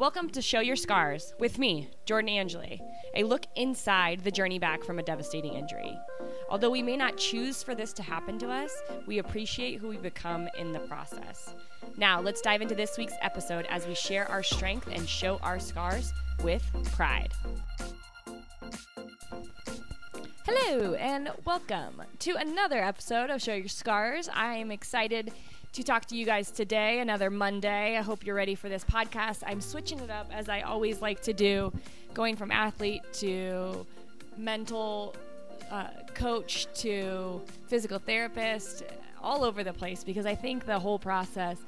[0.00, 2.80] Welcome to Show Your Scars with me, Jordan Angeli,
[3.14, 5.94] a look inside the journey back from a devastating injury.
[6.48, 8.72] Although we may not choose for this to happen to us,
[9.06, 11.54] we appreciate who we become in the process.
[11.98, 15.60] Now, let's dive into this week's episode as we share our strength and show our
[15.60, 17.34] scars with pride.
[20.46, 24.30] Hello, and welcome to another episode of Show Your Scars.
[24.32, 25.34] I am excited
[25.72, 27.96] to talk to you guys today, another Monday.
[27.96, 29.42] I hope you're ready for this podcast.
[29.46, 31.72] I'm switching it up as I always like to do,
[32.12, 33.86] going from athlete to
[34.36, 35.14] mental
[35.70, 38.82] uh, coach to physical therapist,
[39.22, 41.58] all over the place, because I think the whole process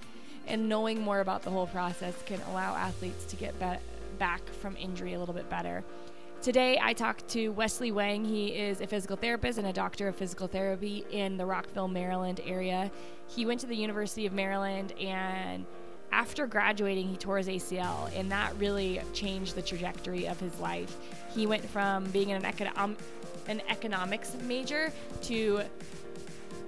[0.48, 3.78] and knowing more about the whole process can allow athletes to get be-
[4.18, 5.84] back from injury a little bit better.
[6.42, 8.24] Today, I talked to Wesley Wang.
[8.24, 12.40] He is a physical therapist and a doctor of physical therapy in the Rockville, Maryland
[12.44, 12.90] area.
[13.28, 15.64] He went to the University of Maryland and
[16.10, 20.96] after graduating, he tore his ACL, and that really changed the trajectory of his life.
[21.32, 22.96] He went from being an, econom-
[23.46, 25.62] an economics major to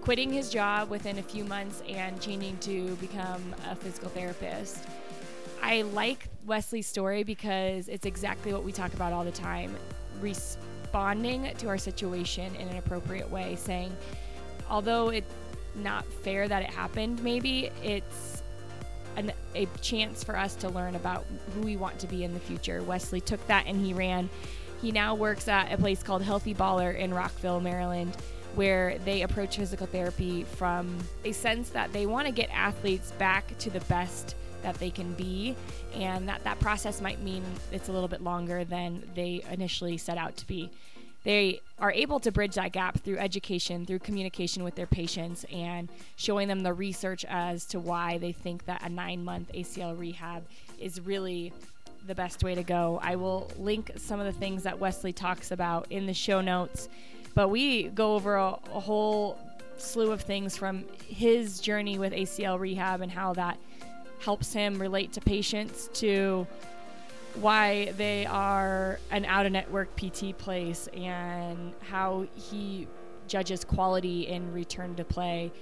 [0.03, 4.85] quitting his job within a few months and changing to become a physical therapist.
[5.65, 9.75] I like Wesley's story because it's exactly what we talk about all the time
[10.20, 13.97] responding to our situation in an appropriate way, saying,
[14.69, 15.33] although it's
[15.75, 18.42] not fair that it happened, maybe it's
[19.17, 22.41] an, a chance for us to learn about who we want to be in the
[22.41, 22.83] future.
[22.83, 24.29] Wesley took that and he ran.
[24.83, 28.15] He now works at a place called Healthy Baller in Rockville, Maryland,
[28.55, 33.57] where they approach physical therapy from a sense that they want to get athletes back
[33.61, 35.55] to the best that they can be,
[35.95, 40.19] and that that process might mean it's a little bit longer than they initially set
[40.19, 40.70] out to be.
[41.23, 45.89] They are able to bridge that gap through education, through communication with their patients, and
[46.17, 50.45] showing them the research as to why they think that a nine month ACL rehab
[50.79, 51.53] is really
[52.07, 53.01] the best way to go.
[53.03, 56.89] I will link some of the things that Wesley talks about in the show notes,
[57.35, 59.39] but we go over a, a whole
[59.79, 63.58] slew of things from his journey with ACL rehab and how that
[64.24, 66.46] helps him relate to patients to
[67.35, 72.86] why they are an out of network PT place and how he
[73.27, 75.52] judges quality in return to play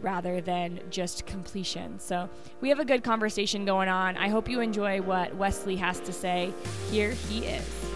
[0.00, 1.98] rather than just completion.
[2.00, 2.28] So,
[2.60, 4.16] we have a good conversation going on.
[4.16, 6.52] I hope you enjoy what Wesley has to say.
[6.90, 7.86] Here he is.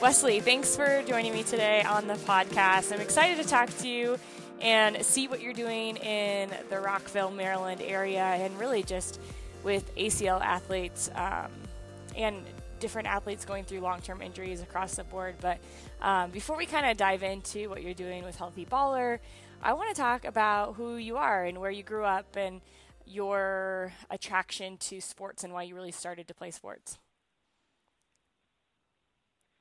[0.00, 2.92] Wesley, thanks for joining me today on the podcast.
[2.92, 4.18] I'm excited to talk to you
[4.64, 9.20] and see what you're doing in the Rockville, Maryland area, and really just
[9.62, 11.50] with ACL athletes um,
[12.16, 12.42] and
[12.80, 15.36] different athletes going through long term injuries across the board.
[15.40, 15.58] But
[16.00, 19.18] um, before we kind of dive into what you're doing with Healthy Baller,
[19.62, 22.62] I want to talk about who you are and where you grew up and
[23.06, 26.98] your attraction to sports and why you really started to play sports.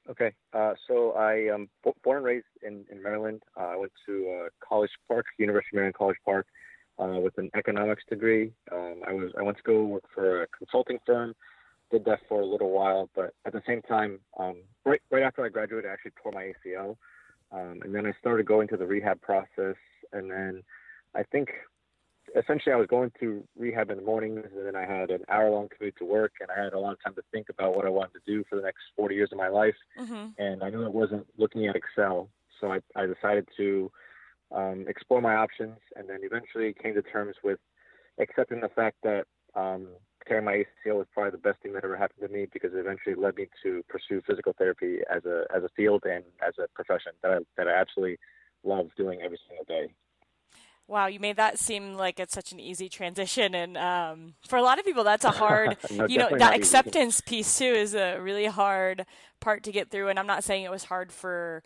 [0.10, 3.42] Okay, uh, so I am um, born and raised in, in Maryland.
[3.58, 6.46] Uh, I went to uh, College Park, University of Maryland College Park,
[7.00, 8.52] uh, with an economics degree.
[8.72, 11.34] Um, I was I went to go work for a consulting firm.
[11.90, 15.46] Did that for a little while, but at the same time, um, right right after
[15.46, 16.98] I graduated, I actually tore my ACL,
[17.54, 19.78] um, and then I started going to the rehab process.
[20.12, 20.64] And then
[21.16, 21.50] I think
[22.36, 25.50] essentially I was going to rehab in the mornings, and then I had an hour
[25.50, 27.86] long commute to work, and I had a lot of time to think about what
[27.86, 29.76] I wanted to do for the next 40 years of my life.
[30.00, 30.28] Mm-hmm.
[30.38, 32.30] And I knew it wasn't looking at Excel,
[32.60, 33.92] so I, I decided to
[34.52, 37.60] um, explore my options, and then eventually came to terms with
[38.20, 39.88] accepting the fact that um,
[40.28, 42.78] tearing my ACL was probably the best thing that ever happened to me because it
[42.78, 46.68] eventually led me to pursue physical therapy as a as a field and as a
[46.74, 48.18] profession that I that I absolutely
[48.64, 49.94] love doing every single day.
[50.88, 54.62] Wow, you made that seem like it's such an easy transition, and um, for a
[54.62, 57.38] lot of people, that's a hard, no, you know, that acceptance easy.
[57.38, 59.06] piece too is a really hard
[59.40, 60.10] part to get through.
[60.10, 61.64] And I'm not saying it was hard for,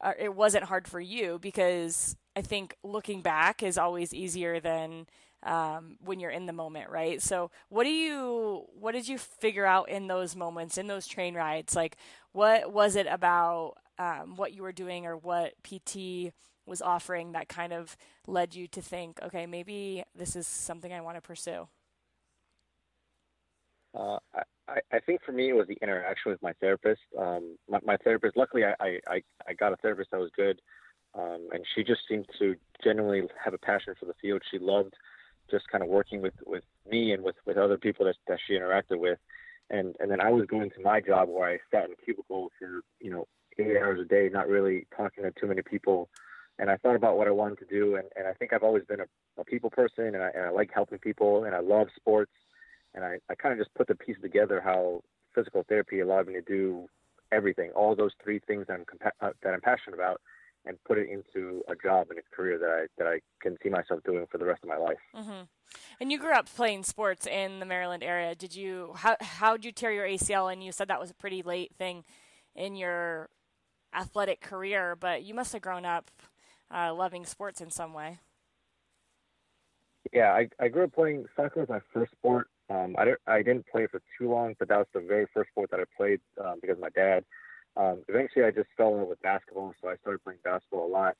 [0.00, 5.06] uh, it wasn't hard for you because I think looking back is always easier than
[5.44, 7.22] um, when you're in the moment, right?
[7.22, 11.34] So, what do you, what did you figure out in those moments, in those train
[11.34, 11.76] rides?
[11.76, 11.96] Like,
[12.32, 16.32] what was it about um, what you were doing or what PT
[16.68, 21.00] was offering that kind of led you to think, okay, maybe this is something I
[21.00, 21.68] want to pursue?
[23.94, 24.18] Uh,
[24.68, 27.00] I, I think for me it was the interaction with my therapist.
[27.18, 30.60] Um, my, my, therapist, luckily, I, I, I got a therapist that was good,
[31.14, 32.54] um, and she just seemed to
[32.84, 34.42] genuinely have a passion for the field.
[34.50, 34.94] She loved
[35.50, 38.52] just kind of working with, with me and with, with other people that, that she
[38.52, 39.18] interacted with.
[39.70, 42.50] And, and then I was going to my job where I sat in a cubicle
[42.58, 43.26] for, you know,
[43.58, 46.08] eight hours a day, not really talking to too many people
[46.58, 48.84] and I thought about what I wanted to do, and, and I think I've always
[48.84, 49.06] been a,
[49.40, 52.32] a people person, and I, and I like helping people, and I love sports,
[52.94, 55.02] and I, I kind of just put the pieces together how
[55.34, 56.86] physical therapy allowed me to do
[57.30, 60.20] everything, all those three things that I'm compa- uh, that I'm passionate about,
[60.64, 63.68] and put it into a job and a career that I that I can see
[63.68, 64.98] myself doing for the rest of my life.
[65.14, 65.42] Mm-hmm.
[66.00, 68.34] And you grew up playing sports in the Maryland area.
[68.34, 70.52] Did you how how did you tear your ACL?
[70.52, 72.04] And you said that was a pretty late thing
[72.56, 73.28] in your
[73.94, 76.10] athletic career, but you must have grown up
[76.74, 78.18] uh, loving sports in some way.
[80.12, 82.48] Yeah, I, I grew up playing soccer as my first sport.
[82.70, 85.50] Um, I, didn't, I didn't play for too long, but that was the very first
[85.50, 87.24] sport that I played um, because my dad.
[87.76, 90.88] Um, eventually, I just fell in love with basketball, so I started playing basketball a
[90.90, 91.16] lot.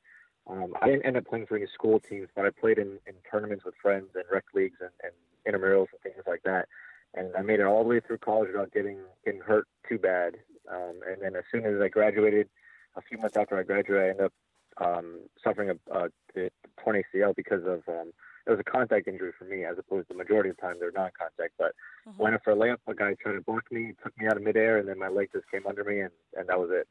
[0.47, 3.13] Um, I didn't end up playing for any school teams, but I played in, in
[3.29, 5.13] tournaments with friends and rec leagues and, and
[5.47, 6.67] intramurals and things like that.
[7.13, 10.37] And I made it all the way through college without getting getting hurt too bad.
[10.71, 12.49] Um, and then as soon as I graduated,
[12.95, 14.33] a few months after I graduated, I ended up
[14.79, 16.05] um, suffering a, a,
[16.35, 16.49] a
[16.83, 18.11] torn ACL because of um,
[18.47, 20.75] it was a contact injury for me, as opposed to the majority of the time
[20.79, 21.53] they're non-contact.
[21.57, 21.73] But
[22.07, 22.21] mm-hmm.
[22.21, 24.43] went up for a layup, a guy tried to block me, took me out of
[24.43, 26.87] midair, and then my leg just came under me, and and that was it.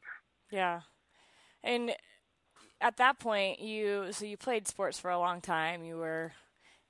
[0.51, 0.81] Yeah,
[1.63, 1.91] and
[2.81, 5.83] at that point, you so you played sports for a long time.
[5.83, 6.31] You were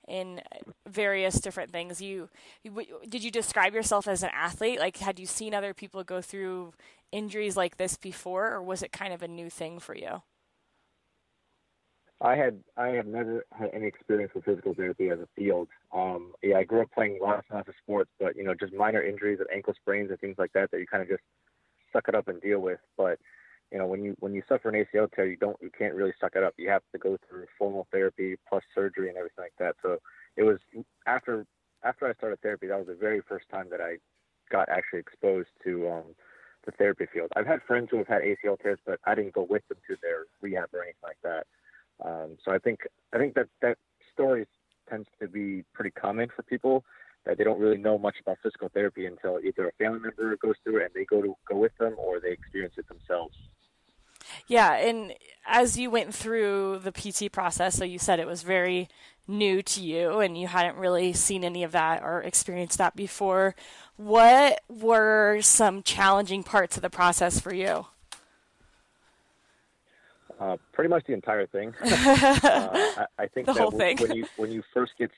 [0.07, 0.41] in
[0.87, 2.01] various different things.
[2.01, 2.29] You,
[2.63, 2.73] you,
[3.07, 4.79] did you describe yourself as an athlete?
[4.79, 6.73] Like, had you seen other people go through
[7.11, 10.23] injuries like this before, or was it kind of a new thing for you?
[12.21, 15.69] I had I have never had any experience with physical therapy as a field.
[15.93, 18.73] Um, yeah, I grew up playing lots and lots of sports, but you know, just
[18.73, 21.23] minor injuries of ankle sprains and things like that that you kind of just
[21.93, 22.79] suck it up and deal with.
[22.97, 23.19] But
[23.71, 26.13] you know, when you when you suffer an ACL tear, you don't you can't really
[26.19, 26.53] suck it up.
[26.57, 29.75] You have to go through formal therapy plus surgery and everything like that.
[29.81, 29.99] So
[30.35, 30.57] it was
[31.05, 31.45] after
[31.83, 33.97] after I started therapy, that was the very first time that I
[34.51, 36.03] got actually exposed to um,
[36.65, 37.29] the therapy field.
[37.35, 39.95] I've had friends who have had ACL tears, but I didn't go with them to
[40.01, 41.47] their rehab or anything like that.
[42.03, 42.81] Um, so I think
[43.13, 43.77] I think that that
[44.13, 44.47] story
[44.89, 46.83] tends to be pretty common for people
[47.25, 50.55] that they don't really know much about physical therapy until either a family member goes
[50.63, 53.35] through it and they go to go with them or they experience it themselves.
[54.47, 55.13] Yeah, and
[55.45, 58.87] as you went through the PT process, so you said it was very
[59.27, 63.55] new to you and you hadn't really seen any of that or experienced that before.
[63.95, 67.85] What were some challenging parts of the process for you?
[70.39, 71.73] Uh, pretty much the entire thing.
[71.81, 73.97] uh, I, I, think the whole thing.
[73.97, 75.11] when you when you first get,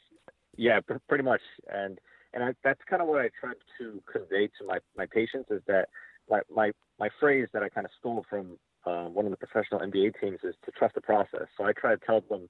[0.58, 1.42] yeah, pr- pretty much,
[1.72, 2.00] and
[2.34, 5.62] and I, that's kind of what I tried to convey to my my patients is
[5.68, 5.90] that
[6.28, 9.82] my my my phrase that I kind of stole from uh, one of the professional
[9.82, 11.46] NBA teams is to trust the process.
[11.56, 12.50] So I try to tell them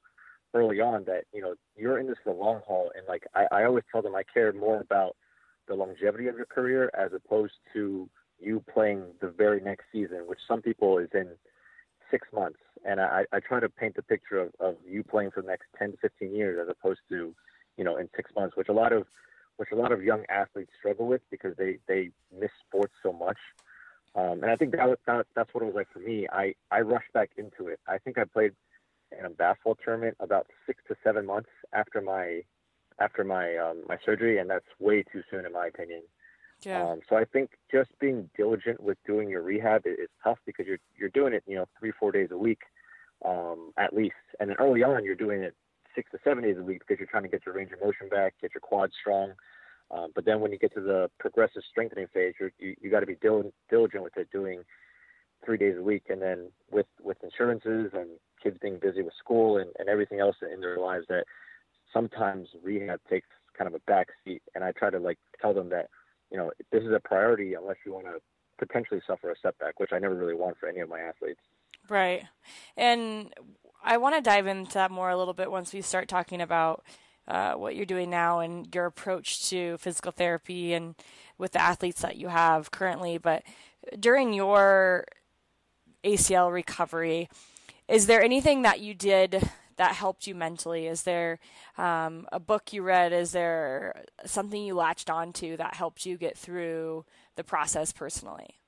[0.54, 3.48] early on that you know you're in this for the long haul, and like I,
[3.52, 5.18] I always tell them I care more about
[5.68, 8.10] the longevity of your career as opposed to
[8.40, 11.28] you playing the very next season, which some people is in
[12.12, 12.60] six months.
[12.86, 15.66] And I, I try to paint the picture of, of you playing for the next
[15.80, 17.34] 10 to 15 years as opposed to,
[17.78, 19.06] you know, in six months, which a lot of,
[19.58, 23.38] which a lot of young athletes struggle with because they, they miss sports so much.
[24.16, 26.28] Um, and I think that, that that's what it was like for me.
[26.32, 27.80] I, I rushed back into it.
[27.88, 28.52] I think I played
[29.18, 32.42] in a basketball tournament about six to seven months after my
[33.00, 36.02] after my um, my surgery, and that's way too soon in my opinion.
[36.64, 36.84] Yeah.
[36.84, 40.80] Um, so I think just being diligent with doing your rehab is, tough because you're
[40.98, 42.62] you're doing it, you know, three four days a week,
[43.26, 44.16] um, at least.
[44.40, 45.56] And then early on, you're doing it
[45.96, 48.08] six to seven days a week because you're trying to get your range of motion
[48.10, 49.34] back, get your quads strong.
[49.90, 53.02] Um, but then when you get to the progressive strengthening phase, you're, you you got
[53.02, 54.64] to be dil- diligent with it, doing
[55.44, 56.04] three days a week.
[56.10, 58.10] And then with with insurances and
[58.42, 61.26] kids being busy with school and, and everything else in their lives, that
[61.92, 64.42] sometimes rehab takes kind of a back seat.
[64.56, 65.90] And I try to like tell them that
[66.32, 68.22] you know, this is a priority unless you want to
[68.58, 71.42] potentially suffer a setback, which I never really want for any of my athletes.
[71.90, 72.24] Right.
[72.78, 73.34] And
[73.84, 76.84] I want to dive into that more a little bit once we start talking about
[77.28, 80.96] uh, what you're doing now and your approach to physical therapy and
[81.38, 83.18] with the athletes that you have currently.
[83.18, 83.44] But
[84.00, 85.06] during your
[86.04, 87.30] ACL recovery,
[87.88, 89.50] is there anything that you did
[89.82, 90.86] that helped you mentally?
[90.86, 91.40] Is there
[91.76, 93.12] um, a book you read?
[93.12, 97.04] Is there something you latched onto that helped you get through
[97.36, 98.60] the process personally?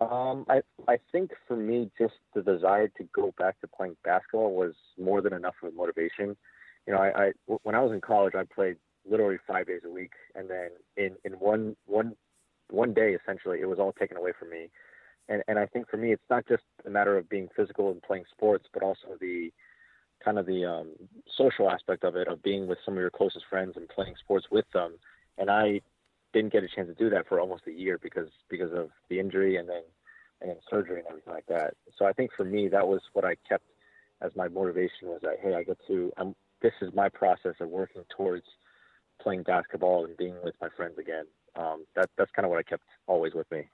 [0.00, 4.54] Um, I I think for me, just the desire to go back to playing basketball
[4.54, 6.36] was more than enough of a motivation.
[6.86, 7.32] You know, I, I
[7.64, 11.16] when I was in college, I played literally five days a week, and then in
[11.24, 12.14] in one one
[12.70, 14.70] one day, essentially, it was all taken away from me
[15.28, 18.02] and and I think for me, it's not just a matter of being physical and
[18.02, 19.52] playing sports, but also the
[20.24, 20.92] kind of the um,
[21.36, 24.46] social aspect of it, of being with some of your closest friends and playing sports
[24.50, 24.94] with them.
[25.38, 25.80] And I
[26.32, 29.18] didn't get a chance to do that for almost a year because because of the
[29.18, 29.82] injury, and then
[30.40, 31.74] and surgery and everything like that.
[31.96, 33.64] So I think for me, that was what I kept
[34.20, 37.68] as my motivation was that hey, I get to I'm this is my process of
[37.68, 38.46] working towards
[39.20, 41.24] playing basketball and being with my friends again.
[41.56, 43.68] Um, that that's kind of what I kept always with me.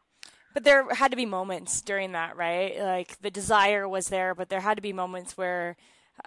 [0.54, 2.78] But there had to be moments during that, right?
[2.78, 5.76] Like the desire was there, but there had to be moments where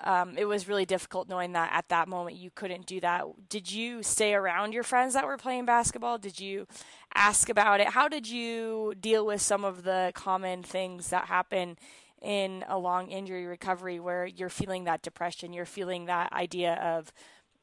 [0.04, 3.26] um, it was really difficult knowing that at that moment you couldn't do that.
[3.50, 6.18] Did you stay around your friends that were playing basketball?
[6.18, 6.68] Did you
[7.14, 7.90] ask about it?
[7.90, 11.78] How did you deal with some of the common things that happen
[12.22, 17.12] in a long injury recovery where you're feeling that depression, you're feeling that idea of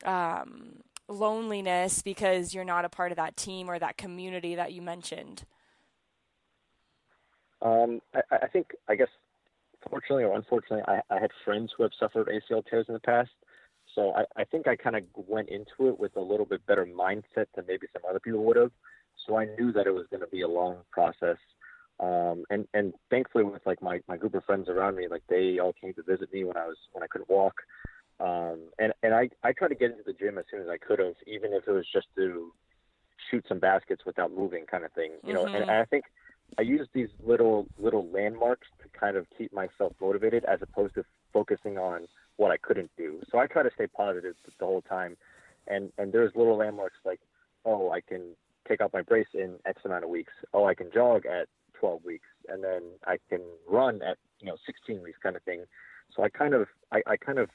[0.05, 4.83] um, loneliness because you're not a part of that team or that community that you
[4.83, 5.45] mentioned?
[7.62, 9.09] Um, I, I think, I guess,
[9.88, 13.31] fortunately or unfortunately, I, I had friends who have suffered ACL tears in the past.
[13.95, 16.87] So I, I think I kind of went into it with a little bit better
[16.87, 18.73] mindset than maybe some other people would have.
[19.27, 21.38] So I knew that it was going to be a long process.
[22.00, 25.59] Um, and, and thankfully with like my, my group of friends around me, like they
[25.59, 27.55] all came to visit me when I was, when I couldn't walk.
[28.21, 30.77] Um, and, and I, I tried to get into the gym as soon as I
[30.77, 32.53] could have, even if it was just to
[33.31, 35.55] shoot some baskets without moving kind of thing, you know, mm-hmm.
[35.55, 36.05] and, and I think
[36.57, 41.05] I use these little little landmarks to kind of keep myself motivated as opposed to
[41.33, 43.21] focusing on what I couldn't do.
[43.31, 45.17] So I try to stay positive the whole time.
[45.67, 47.21] And and there's little landmarks like,
[47.64, 48.35] oh, I can
[48.67, 50.33] take out my brace in X amount of weeks.
[50.55, 54.57] Oh, I can jog at 12 weeks, and then I can run at you know
[54.67, 55.64] 16 weeks, kind of thing.
[56.14, 57.50] So I kind of I, I kind of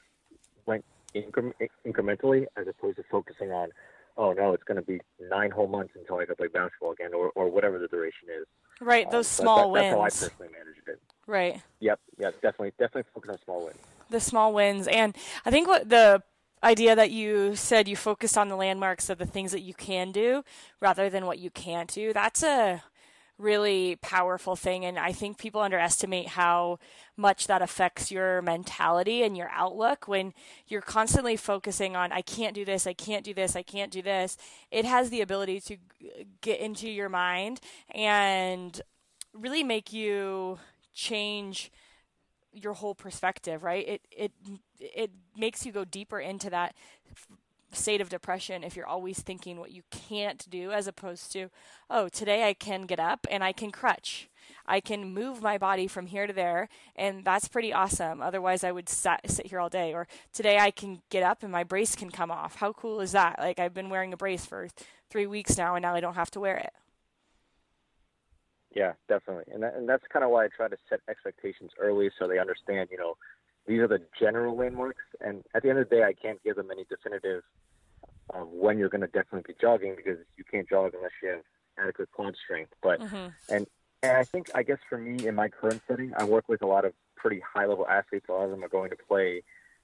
[0.66, 0.84] went
[1.14, 1.52] incre-
[1.86, 3.70] incrementally as opposed to focusing on
[4.16, 7.14] oh no, it's going to be nine whole months until I can play basketball again,
[7.14, 8.46] or, or whatever the duration is.
[8.80, 10.02] Right, those um, small that, wins.
[10.02, 11.00] That's how I personally managed it.
[11.26, 11.62] Right.
[11.80, 12.00] Yep.
[12.18, 12.30] Yeah.
[12.42, 12.72] Definitely.
[12.78, 13.78] Definitely focus on small wins.
[14.10, 16.22] The small wins, and I think what the
[16.62, 20.12] idea that you said you focused on the landmarks of the things that you can
[20.12, 20.42] do
[20.80, 22.12] rather than what you can't do.
[22.12, 22.82] That's a
[23.38, 24.84] really powerful thing.
[24.84, 26.78] And I think people underestimate how
[27.16, 30.32] much that affects your mentality and your outlook when
[30.68, 34.02] you're constantly focusing on, I can't do this, I can't do this, I can't do
[34.02, 34.36] this.
[34.70, 35.76] It has the ability to
[36.40, 37.60] get into your mind
[37.92, 38.80] and
[39.32, 40.58] really make you
[40.92, 41.72] change
[42.52, 43.86] your whole perspective, right?
[43.88, 44.32] It it
[44.78, 46.74] it makes you go deeper into that
[47.74, 51.50] state of depression if you're always thinking what you can't do as opposed to,
[51.90, 54.28] oh, today I can get up and I can crutch.
[54.66, 58.22] I can move my body from here to there, and that's pretty awesome.
[58.22, 59.92] Otherwise, I would sat, sit here all day.
[59.92, 62.56] Or today I can get up and my brace can come off.
[62.56, 63.38] How cool is that?
[63.38, 64.68] Like, I've been wearing a brace for
[65.10, 66.72] three weeks now, and now I don't have to wear it.
[68.74, 69.52] Yeah, definitely.
[69.52, 72.38] And, that, and that's kind of why I try to set expectations early so they
[72.38, 73.16] understand, you know,
[73.66, 75.04] these are the general landmarks.
[75.20, 77.42] And at the end of the day, I can't give them any definitive
[78.30, 81.42] of when you're going to definitely be jogging because you can't jog unless you have
[81.78, 82.72] adequate quad strength.
[82.82, 83.28] But mm-hmm.
[83.54, 83.66] and
[84.02, 86.66] and I think I guess for me in my current setting, I work with a
[86.66, 88.26] lot of pretty high level athletes.
[88.28, 89.42] A lot of them are going to play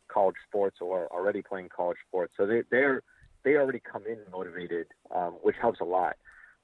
[0.09, 3.03] college sports or already playing college sports, so they they're
[3.43, 6.17] they already come in motivated, um, which helps a lot.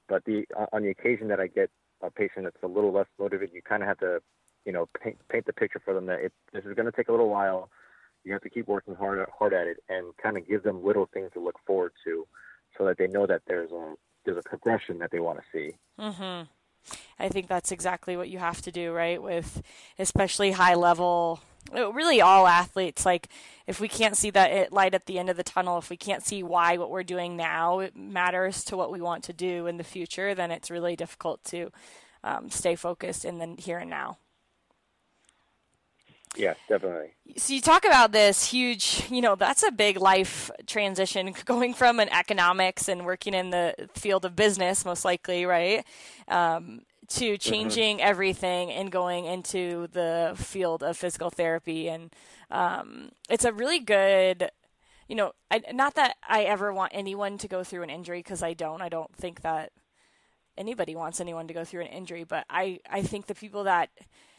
[0.09, 1.71] But the on the occasion that I get
[2.03, 4.21] a patient that's a little less motivated, you kind of have to,
[4.67, 7.09] you know, paint paint the picture for them that it, this is going to take
[7.09, 7.71] a little while
[8.25, 11.09] you have to keep working hard hard at it and kind of give them little
[11.15, 12.27] things to look forward to,
[12.77, 13.95] so that they know that there's a
[14.25, 15.77] there's a progression that they want to see.
[15.99, 16.43] Mm-hmm.
[17.19, 19.23] I think that's exactly what you have to do, right?
[19.23, 19.63] With
[19.99, 21.41] especially high level,
[21.73, 23.07] really all athletes.
[23.07, 23.29] Like,
[23.67, 26.25] if we can't see that light at the end of the tunnel, if we can't
[26.25, 29.85] see why what we're doing now matters to what we want to do in the
[29.85, 31.71] future, then it's really difficult to
[32.23, 34.19] um, stay focused in the here and now.
[36.37, 37.12] Yeah, definitely.
[37.37, 41.99] So you talk about this huge, you know, that's a big life transition going from
[41.99, 45.85] an economics and working in the field of business, most likely, right?
[46.28, 47.50] Um, to mm-hmm.
[47.50, 48.09] changing mm-hmm.
[48.09, 51.88] everything and going into the field of physical therapy.
[51.88, 52.12] And
[52.50, 54.50] um, it's a really good,
[55.09, 58.43] you know, I, not that I ever want anyone to go through an injury because
[58.43, 58.83] I don't.
[58.83, 59.73] I don't think that
[60.59, 63.90] anybody wants anyone to go through an injury, but I, I think the people that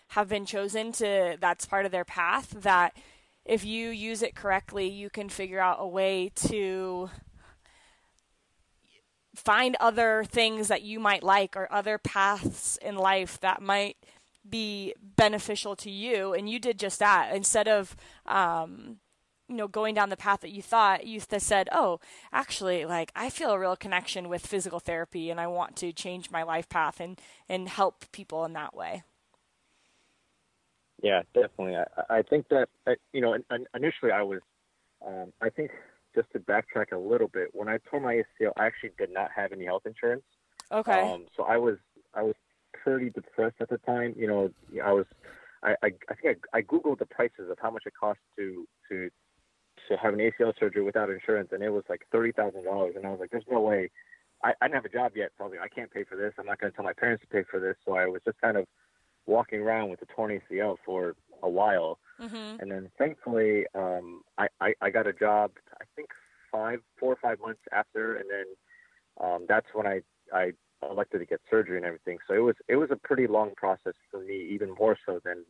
[0.09, 2.95] have been chosen to that's part of their path that
[3.47, 7.09] if you use it correctly, you can figure out a way to
[9.35, 13.95] find other things that you might like or other paths in life that might
[14.47, 16.33] be beneficial to you.
[16.33, 17.33] And you did just that.
[17.33, 17.95] Instead of
[18.25, 18.97] um,
[19.47, 22.01] you know going down the path that you thought you said oh
[22.33, 26.29] actually like i feel a real connection with physical therapy and i want to change
[26.29, 29.03] my life path and and help people in that way
[31.01, 31.75] yeah, definitely.
[31.75, 33.37] I, I think that uh, you know,
[33.75, 34.41] initially I was,
[35.05, 35.71] um, I think
[36.15, 39.29] just to backtrack a little bit, when I tore my ACL, I actually did not
[39.35, 40.23] have any health insurance.
[40.71, 40.99] Okay.
[40.99, 41.77] Um, so I was
[42.13, 42.35] I was
[42.73, 44.15] pretty depressed at the time.
[44.17, 44.51] You know,
[44.83, 45.05] I was,
[45.63, 48.67] I, I, I think I, I googled the prices of how much it costs to
[48.89, 49.09] to
[49.87, 52.95] to have an ACL surgery without insurance, and it was like thirty thousand dollars.
[52.95, 53.89] And I was like, "There's no way."
[54.43, 56.15] I, I didn't have a job yet, so I was like, "I can't pay for
[56.15, 56.33] this.
[56.39, 58.39] I'm not going to tell my parents to pay for this." So I was just
[58.41, 58.65] kind of
[59.27, 62.59] walking around with a torn ACL for a while, mm-hmm.
[62.59, 65.51] and then thankfully, um, I, I I got a job.
[65.79, 66.09] I think
[66.51, 70.01] five, four or five months after, and then um, that's when I
[70.33, 70.53] I
[70.89, 72.17] elected to get surgery and everything.
[72.27, 75.45] So it was it was a pretty long process for me, even more so than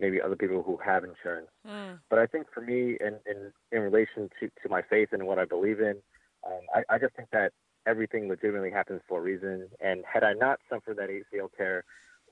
[0.00, 1.48] maybe other people who have insurance.
[1.66, 1.98] Mm.
[2.08, 5.38] But I think for me, in in, in relation to, to my faith and what
[5.38, 5.96] I believe in,
[6.46, 7.52] um, I, I just think that
[7.86, 9.68] everything legitimately happens for a reason.
[9.80, 11.84] And had I not suffered that ACL tear,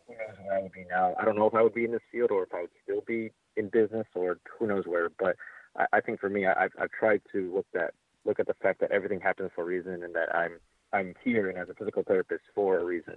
[0.07, 1.15] who knows where I would be now?
[1.19, 3.03] I don't know if I would be in this field or if I would still
[3.07, 5.11] be in business or who knows where.
[5.19, 5.37] But
[5.77, 7.93] I, I think for me, I, I've, I've tried to look at
[8.25, 10.59] look at the fact that everything happens for a reason and that I'm
[10.93, 13.17] I'm here and as a physical therapist for a reason.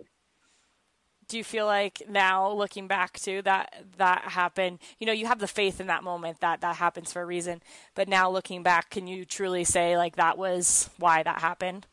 [1.28, 5.38] Do you feel like now looking back to that that happened, you know, you have
[5.38, 7.62] the faith in that moment that that happens for a reason,
[7.94, 11.86] but now looking back, can you truly say like that was why that happened?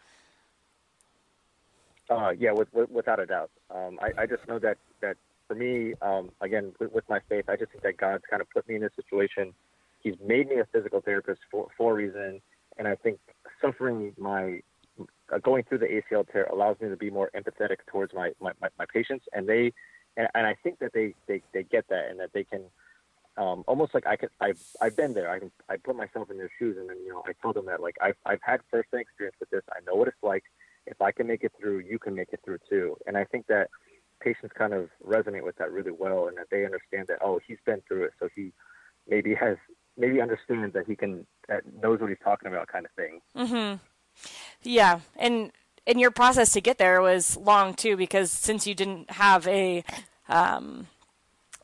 [2.08, 3.50] Uh, yeah, with, with, without a doubt.
[3.74, 4.78] Um, I, I just know that that
[5.46, 8.50] for me, um, again, with, with my faith, I just think that God's kind of
[8.50, 9.52] put me in this situation.
[10.02, 12.40] He's made me a physical therapist for for a reason,
[12.78, 13.18] and I think
[13.60, 14.60] suffering my
[15.32, 18.52] uh, going through the ACL tear allows me to be more empathetic towards my, my,
[18.60, 19.24] my, my patients.
[19.32, 19.72] And they,
[20.16, 22.62] and, and, I think that they, they, they get that and that they can,
[23.36, 25.30] um, almost like I can, I've, I've been there.
[25.30, 27.66] I can, I put myself in their shoes and then, you know, I tell them
[27.66, 29.62] that like, I've, I've had firsthand experience with this.
[29.70, 30.44] I know what it's like.
[30.86, 32.96] If I can make it through, you can make it through too.
[33.06, 33.68] And I think that
[34.20, 37.58] patients kind of resonate with that really well and that they understand that, oh, he's
[37.64, 38.12] been through it.
[38.18, 38.52] So he
[39.08, 39.56] maybe has,
[39.96, 43.20] maybe understands that he can, that knows what he's talking about kind of thing.
[43.37, 43.76] Mm-hmm.
[44.62, 45.52] Yeah, and
[45.87, 49.85] and your process to get there was long too because since you didn't have a
[50.28, 50.88] um,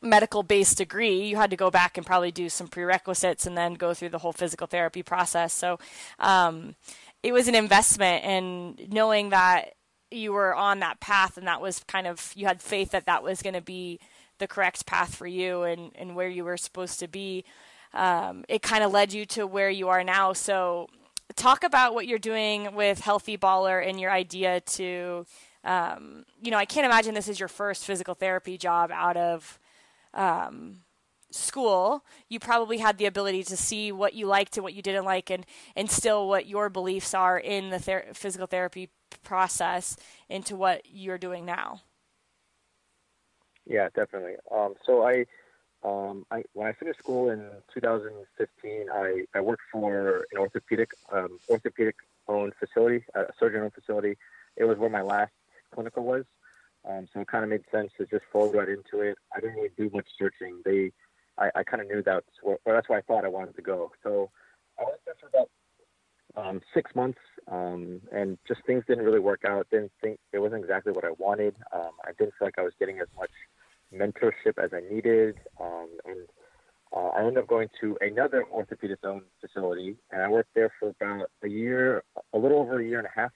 [0.01, 3.73] medical based degree, you had to go back and probably do some prerequisites and then
[3.73, 5.53] go through the whole physical therapy process.
[5.53, 5.79] So
[6.19, 6.75] um,
[7.21, 9.73] it was an investment, and knowing that
[10.15, 13.23] you were on that path and that was kind of you had faith that that
[13.23, 13.99] was going to be
[14.39, 17.45] the correct path for you and, and where you were supposed to be.
[17.93, 20.33] Um, it kind of led you to where you are now.
[20.33, 20.89] So
[21.35, 25.25] talk about what you're doing with Healthy Baller and your idea to,
[25.63, 29.59] um, you know, I can't imagine this is your first physical therapy job out of
[30.13, 30.79] um,
[31.31, 32.03] school.
[32.29, 35.29] You probably had the ability to see what you liked and what you didn't like,
[35.29, 35.45] and
[35.75, 38.89] instill what your beliefs are in the ther- physical therapy
[39.21, 39.97] process
[40.29, 41.81] into what you're doing now.
[43.65, 44.35] Yeah, definitely.
[44.51, 45.25] Um, so I
[45.83, 51.39] um, I, when I finished school in 2015, I, I worked for an orthopedic um,
[51.49, 51.95] orthopedic
[52.27, 54.17] owned facility, a surgeon owned facility.
[54.55, 55.31] It was where my last
[55.73, 56.23] clinical was,
[56.87, 59.17] um, so it kind of made sense to just fold right into it.
[59.35, 60.61] I didn't really do much searching.
[60.63, 60.91] They,
[61.37, 63.61] I, I kind of knew that's where, or that's where I thought I wanted to
[63.61, 63.91] go.
[64.03, 64.29] So
[64.79, 65.49] I was there for about
[66.35, 67.19] um, six months,
[67.51, 69.67] um, and just things didn't really work out.
[69.69, 71.55] Didn't think it wasn't exactly what I wanted.
[71.71, 73.29] Um, I didn't feel like I was getting as much
[73.93, 75.35] mentorship as I needed.
[75.59, 76.27] Um, and
[76.95, 80.89] uh, I ended up going to another orthopedic owned facility, and I worked there for
[80.89, 83.31] about a year, a little over a year and a half.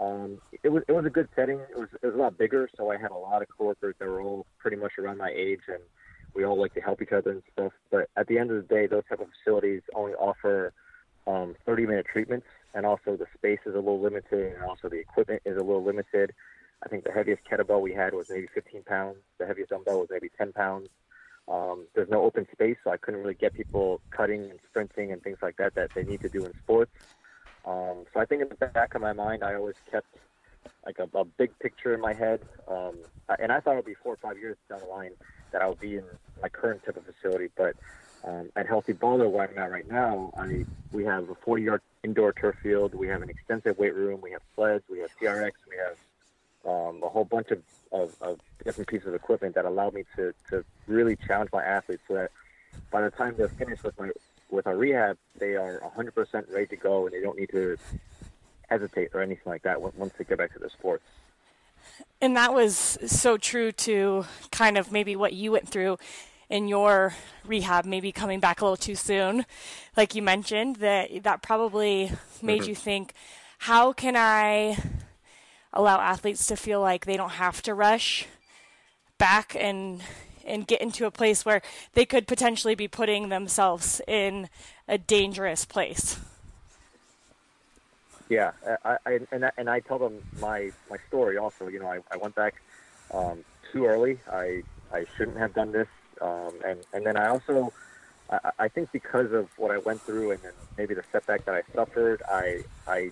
[0.00, 1.58] Um, it was it was a good setting.
[1.58, 4.06] It was it was a lot bigger, so I had a lot of coworkers that
[4.06, 5.82] were all pretty much around my age, and
[6.34, 7.72] we all like to help each other and stuff.
[7.90, 10.72] But at the end of the day, those type of facilities only offer
[11.28, 14.98] um, 30 minute treatments, and also the space is a little limited, and also the
[14.98, 16.32] equipment is a little limited.
[16.82, 19.18] I think the heaviest kettlebell we had was maybe 15 pounds.
[19.38, 20.88] The heaviest dumbbell was maybe 10 pounds.
[21.48, 25.22] Um, there's no open space, so I couldn't really get people cutting and sprinting and
[25.22, 26.92] things like that that they need to do in sports.
[27.66, 30.06] Um, so I think in the back of my mind, I always kept
[30.86, 32.96] like a, a big picture in my head, um,
[33.38, 35.12] and I thought it would be four or five years down the line
[35.52, 36.04] that I would be in
[36.42, 37.48] my current type of facility.
[37.56, 37.76] But
[38.24, 42.32] um, at Healthy Baller, where I'm at right now, I we have a 40-yard indoor
[42.32, 42.94] turf field.
[42.94, 44.20] We have an extensive weight room.
[44.20, 44.84] We have sleds.
[44.90, 45.52] We have TRX.
[45.68, 45.96] We have
[46.66, 50.34] um, a whole bunch of, of, of, different pieces of equipment that allow me to,
[50.50, 52.30] to really challenge my athletes so that
[52.90, 54.10] by the time they're finished with my
[54.50, 57.76] with our rehab, they are 100% ready to go and they don't need to
[58.68, 61.04] hesitate or anything like that once they get back to the sports.
[62.20, 65.98] And that was so true to kind of maybe what you went through
[66.50, 67.14] in your
[67.46, 69.44] rehab, maybe coming back a little too soon,
[69.96, 72.70] like you mentioned, that that probably made mm-hmm.
[72.70, 73.12] you think,
[73.58, 74.78] how can I
[75.72, 78.26] allow athletes to feel like they don't have to rush
[79.18, 80.02] back and
[80.46, 81.60] and get into a place where
[81.92, 84.48] they could potentially be putting themselves in
[84.88, 86.18] a dangerous place.
[88.30, 88.52] Yeah,
[88.84, 91.68] I, I and I, and I tell them my my story also.
[91.68, 92.54] You know, I, I went back
[93.12, 94.18] um, too early.
[94.30, 95.88] I I shouldn't have done this.
[96.20, 97.72] Um, and and then I also
[98.30, 101.54] I, I think because of what I went through and then maybe the setback that
[101.54, 103.10] I suffered, I I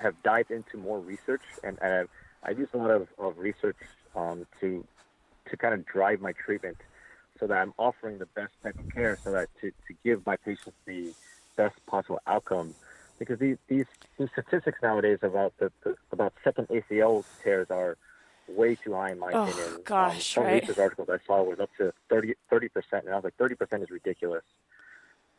[0.00, 2.08] have dived into more research and, and I've,
[2.42, 3.76] I've used a lot of, of research
[4.14, 4.84] um, to
[5.50, 6.76] to kind of drive my treatment
[7.38, 10.36] so that I'm offering the best type of care so that to, to give my
[10.36, 11.12] patients the
[11.56, 12.74] best possible outcome.
[13.18, 13.86] Because these, these,
[14.18, 17.96] these statistics nowadays about the, the about second ACL tears are
[18.48, 19.82] way too high in my oh, opinion.
[19.84, 20.62] Gosh, um, some right?
[20.62, 22.34] research articles I saw was up to 30
[22.68, 24.44] percent, and I was like, thirty percent is ridiculous.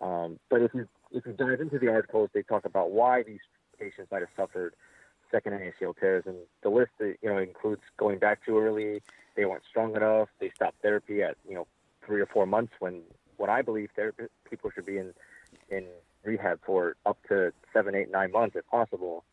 [0.02, 3.40] Um, but if you if you dive into the articles, they talk about why these
[3.80, 4.76] patients might have suffered
[5.32, 9.02] second ACL tears, and the list that you know includes going back too early,
[9.36, 11.68] they weren't strong enough, they stopped therapy at you know
[12.06, 13.02] three or four months when
[13.38, 15.14] what I believe therapy people should be in
[15.70, 15.86] in
[16.24, 19.24] rehab for up to seven, eight, nine months if possible.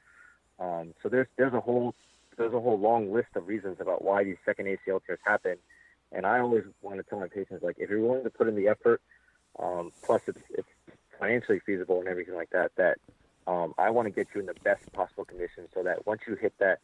[0.58, 1.94] Um, so there's there's a whole
[2.36, 5.56] there's a whole long list of reasons about why these second ACL tears happen,
[6.12, 8.56] and I always want to tell my patients like if you're willing to put in
[8.56, 9.00] the effort,
[9.58, 10.68] um, plus it's it's
[11.18, 12.98] financially feasible and everything like that, that
[13.46, 16.34] um, I want to get you in the best possible condition so that once you
[16.34, 16.80] hit that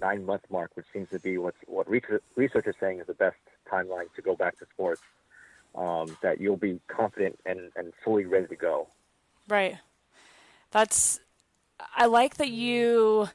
[0.00, 2.22] nine month mark, which seems to be what's, what research
[2.66, 3.36] is saying is the best
[3.70, 5.02] timeline to go back to sports,
[5.74, 8.88] um, that you'll be confident and, and fully ready to go.
[9.48, 9.76] Right.
[10.70, 11.20] That's,
[11.94, 13.28] I like that you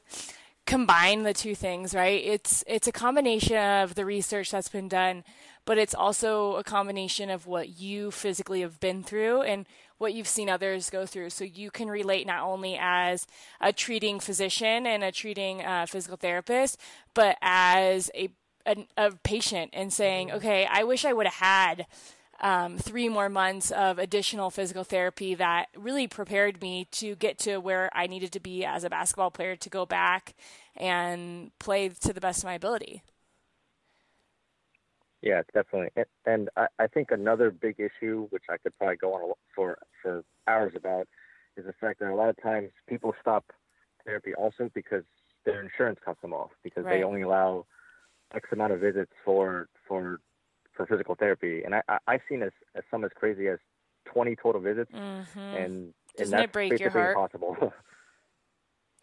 [0.66, 2.22] combine the two things, right?
[2.24, 5.24] It's it's a combination of the research that's been done,
[5.64, 9.66] but it's also a combination of what you physically have been through and
[9.98, 11.30] what you've seen others go through.
[11.30, 13.26] So you can relate not only as
[13.60, 16.78] a treating physician and a treating uh, physical therapist,
[17.14, 18.28] but as a,
[18.66, 20.38] a, a patient and saying, mm-hmm.
[20.38, 21.86] okay, I wish I would have had
[22.42, 27.58] um, three more months of additional physical therapy that really prepared me to get to
[27.58, 30.34] where I needed to be as a basketball player to go back
[30.76, 33.02] and play to the best of my ability.
[35.22, 36.04] Yeah, definitely.
[36.26, 40.24] And I, I think another big issue, which I could probably go on for for
[40.48, 41.06] hours about,
[41.56, 43.52] is the fact that a lot of times people stop
[44.04, 45.04] therapy also because
[45.44, 46.98] their insurance cuts them off because right.
[46.98, 47.66] they only allow
[48.34, 50.18] X amount of visits for for
[50.86, 53.58] for physical therapy, and I, I I've seen as, as some as crazy as
[54.04, 55.38] twenty total visits, mm-hmm.
[55.38, 57.16] and doesn't and it break your heart?
[57.16, 57.72] Impossible.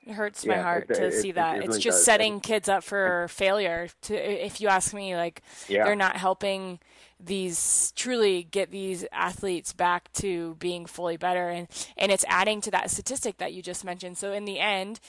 [0.05, 1.57] It hurts my heart it, to it, see that.
[1.57, 2.05] It, it's just does.
[2.05, 3.89] setting kids up for failure.
[4.03, 4.15] To,
[4.45, 5.83] if you ask me, like yeah.
[5.83, 6.79] they're not helping
[7.19, 12.71] these truly get these athletes back to being fully better, and and it's adding to
[12.71, 14.17] that statistic that you just mentioned.
[14.17, 14.99] So in the end,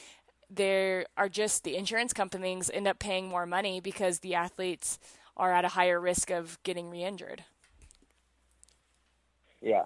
[0.50, 4.98] there are just the insurance companies end up paying more money because the athletes
[5.40, 7.42] are at a higher risk of getting re-injured.
[9.62, 9.85] Yeah,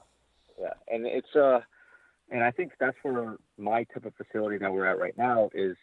[0.61, 1.61] yeah, and it's uh
[2.31, 5.77] and I think that's where my type of facility that we're at right now is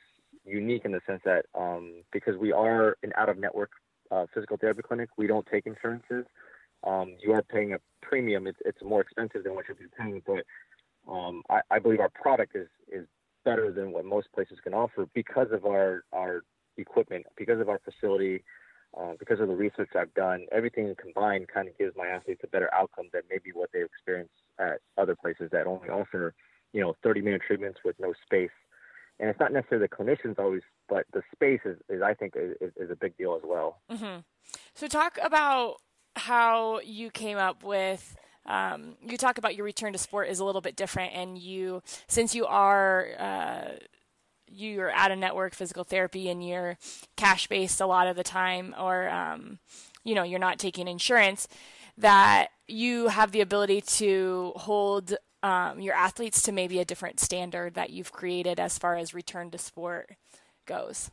[0.45, 3.71] unique in the sense that um, because we are an out of network
[4.11, 6.25] uh, physical therapy clinic, we don't take insurances.
[6.85, 8.47] Um, you are paying a premium.
[8.47, 10.43] It's, it's more expensive than what you'd be paying, but
[11.09, 13.07] um, I, I, believe our product is, is
[13.45, 16.43] better than what most places can offer because of our, our
[16.77, 18.43] equipment, because of our facility,
[18.99, 20.45] uh, because of the research I've done.
[20.51, 24.31] Everything combined kind of gives my athletes a better outcome than maybe what they experience
[24.59, 26.33] at other places that only offer,
[26.73, 28.51] you know, 30 minute treatments with no space.
[29.19, 32.55] And it's not necessarily the clinicians always, but the space is, is I think, is,
[32.75, 33.81] is, a big deal as well.
[33.91, 34.21] Mm-hmm.
[34.73, 35.75] So talk about
[36.15, 38.15] how you came up with.
[38.47, 41.83] Um, you talk about your return to sport is a little bit different, and you,
[42.07, 43.71] since you are uh,
[44.53, 46.77] you're at a network physical therapy and you're
[47.15, 49.59] cash based a lot of the time, or um,
[50.03, 51.47] you know you're not taking insurance,
[51.97, 57.73] that you have the ability to hold um, your athletes to maybe a different standard
[57.73, 60.15] that you've created as far as return to sport
[60.65, 61.11] goes?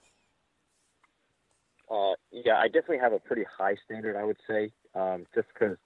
[1.91, 5.79] Uh, yeah, I definitely have a pretty high standard, I would say, um, just because,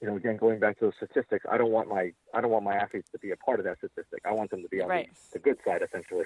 [0.00, 2.64] you know, again, going back to those statistics, I don't want my I don't want
[2.64, 4.22] my athletes to be a part of that statistic.
[4.24, 5.10] I want them to be on right.
[5.32, 6.24] the, the, good side, essentially.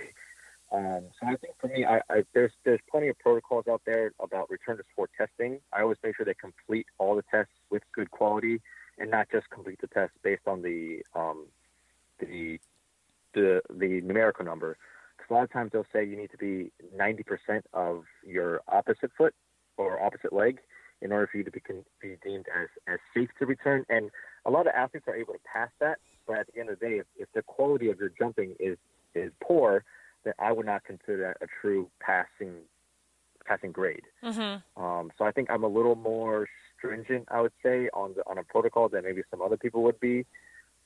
[0.73, 4.13] Um, so I think for me, I, I, there's there's plenty of protocols out there
[4.21, 5.61] about return to sport testing.
[5.73, 8.61] I always make sure they complete all the tests with good quality,
[8.99, 11.45] and not just complete the test based on the um,
[12.21, 12.59] the
[13.35, 14.79] the the numerical number.
[15.17, 19.11] Because a lot of times they'll say you need to be 90% of your opposite
[19.17, 19.35] foot
[19.77, 20.59] or opposite leg
[21.03, 21.61] in order for you to be,
[22.01, 23.85] be deemed as, as safe to return.
[23.89, 24.11] And
[24.47, 26.87] a lot of athletes are able to pass that, but at the end of the
[26.87, 28.79] day, if, if the quality of your jumping is
[29.15, 29.85] is poor,
[30.25, 32.55] that I would not consider that a true passing
[33.45, 34.05] passing grade.
[34.23, 34.83] Mm-hmm.
[34.83, 38.39] Um, so I think I'm a little more stringent, I would say, on the on
[38.39, 40.27] a protocol than maybe some other people would be.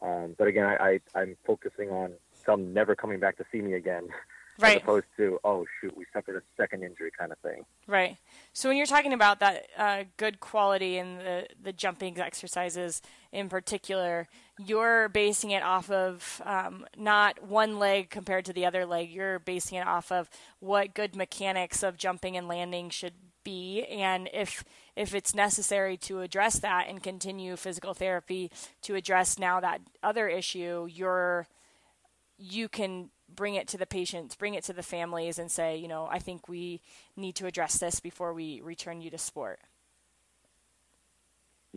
[0.03, 3.75] Um, but again, I, I I'm focusing on some never coming back to see me
[3.75, 4.09] again.
[4.59, 4.77] right.
[4.77, 7.65] as opposed to oh shoot, we suffered a second injury kind of thing.
[7.87, 8.17] Right.
[8.53, 13.49] So when you're talking about that uh, good quality and the the jumping exercises in
[13.49, 19.11] particular, you're basing it off of um, not one leg compared to the other leg.
[19.11, 23.15] You're basing it off of what good mechanics of jumping and landing should
[23.45, 24.65] be, and if
[24.97, 28.51] if it's necessary to address that and continue physical therapy
[28.83, 31.47] to address now that other issue, you're
[32.39, 35.89] you can bring it to the patients, bring it to the families, and say, you
[35.89, 36.81] know, I think we
[37.17, 39.61] need to address this before we return you to sport.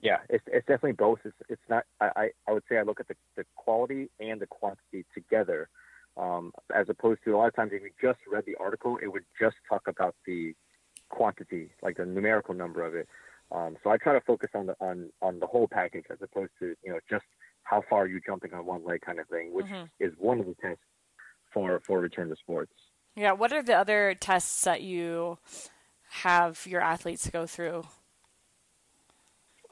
[0.02, 1.20] Yeah, it's, it's definitely both.
[1.26, 1.84] It's, it's not.
[2.00, 5.68] I, I would say I look at the, the quality and the quantity together,
[6.16, 9.08] um, as opposed to a lot of times if you just read the article, it
[9.08, 10.56] would just talk about the
[11.10, 13.10] quantity, like the numerical number of it.
[13.52, 16.52] Um, so I try to focus on the on on the whole package as opposed
[16.60, 17.26] to you know just
[17.64, 19.86] how far are you jumping on one leg kind of thing, which mm-hmm.
[20.00, 20.84] is one of the tests
[21.52, 22.72] for for return to sports.
[23.16, 25.38] Yeah, what are the other tests that you
[26.10, 27.84] have your athletes go through?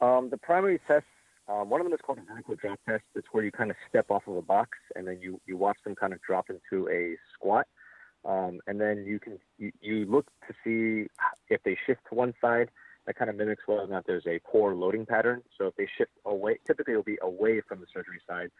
[0.02, 1.08] Um, the primary tests,
[1.48, 3.04] um, one of them is called a vertical drop test.
[3.16, 5.78] It's where you kind of step off of a box and then you, you watch
[5.84, 7.66] them kind of drop into a squat.
[8.26, 11.10] Um, and then you can you, you look to see
[11.50, 12.70] if they shift to one side.
[13.06, 15.42] That kind of mimics whether or not there's a poor loading pattern.
[15.58, 18.52] So if they shift away, typically it'll be away from the surgery side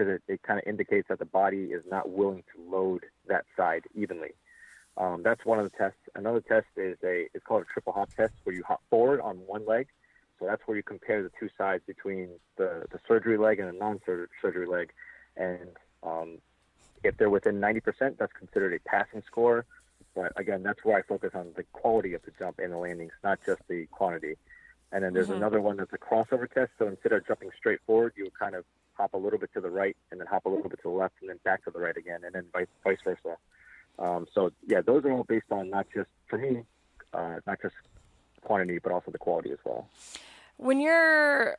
[0.00, 3.44] because it, it kind of indicates that the body is not willing to load that
[3.56, 4.30] side evenly.
[4.96, 5.98] Um, that's one of the tests.
[6.14, 9.36] Another test is a it's called a triple hop test where you hop forward on
[9.46, 9.88] one leg.
[10.38, 13.78] So that's where you compare the two sides between the, the surgery leg and the
[13.78, 14.90] non-surgery leg,
[15.36, 15.68] and
[16.02, 16.38] um,
[17.04, 19.66] if they're within 90%, that's considered a passing score.
[20.14, 23.12] But again, that's where I focus on the quality of the jump and the landings,
[23.22, 24.36] not just the quantity.
[24.92, 25.36] And then there's mm-hmm.
[25.36, 26.72] another one that's a crossover test.
[26.78, 28.64] So instead of jumping straight forward, you kind of
[29.00, 30.90] hop a little bit to the right and then hop a little bit to the
[30.90, 33.36] left and then back to the right again, and then vice, vice versa.
[33.98, 36.62] Um, so yeah, those are all based on not just for me,
[37.14, 37.74] uh, not just
[38.42, 39.88] quantity, but also the quality as well.
[40.58, 41.56] When you're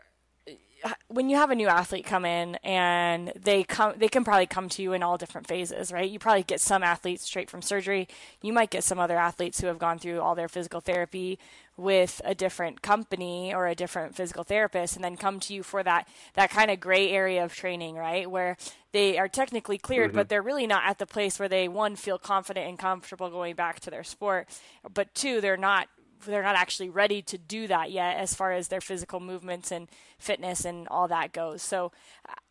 [1.08, 4.70] when you have a new athlete come in and they come they can probably come
[4.70, 6.10] to you in all different phases right?
[6.10, 8.08] You probably get some athletes straight from surgery.
[8.42, 11.40] You might get some other athletes who have gone through all their physical therapy
[11.78, 15.84] with a different company or a different physical therapist and then come to you for
[15.84, 18.30] that that kind of gray area of training right?
[18.30, 18.58] Where
[18.92, 20.18] they are technically cleared mm-hmm.
[20.18, 23.56] but they're really not at the place where they one feel confident and comfortable going
[23.56, 24.48] back to their sport
[24.94, 25.88] but two they're not
[26.26, 29.88] they're not actually ready to do that yet as far as their physical movements and
[30.18, 31.62] fitness and all that goes.
[31.62, 31.92] So,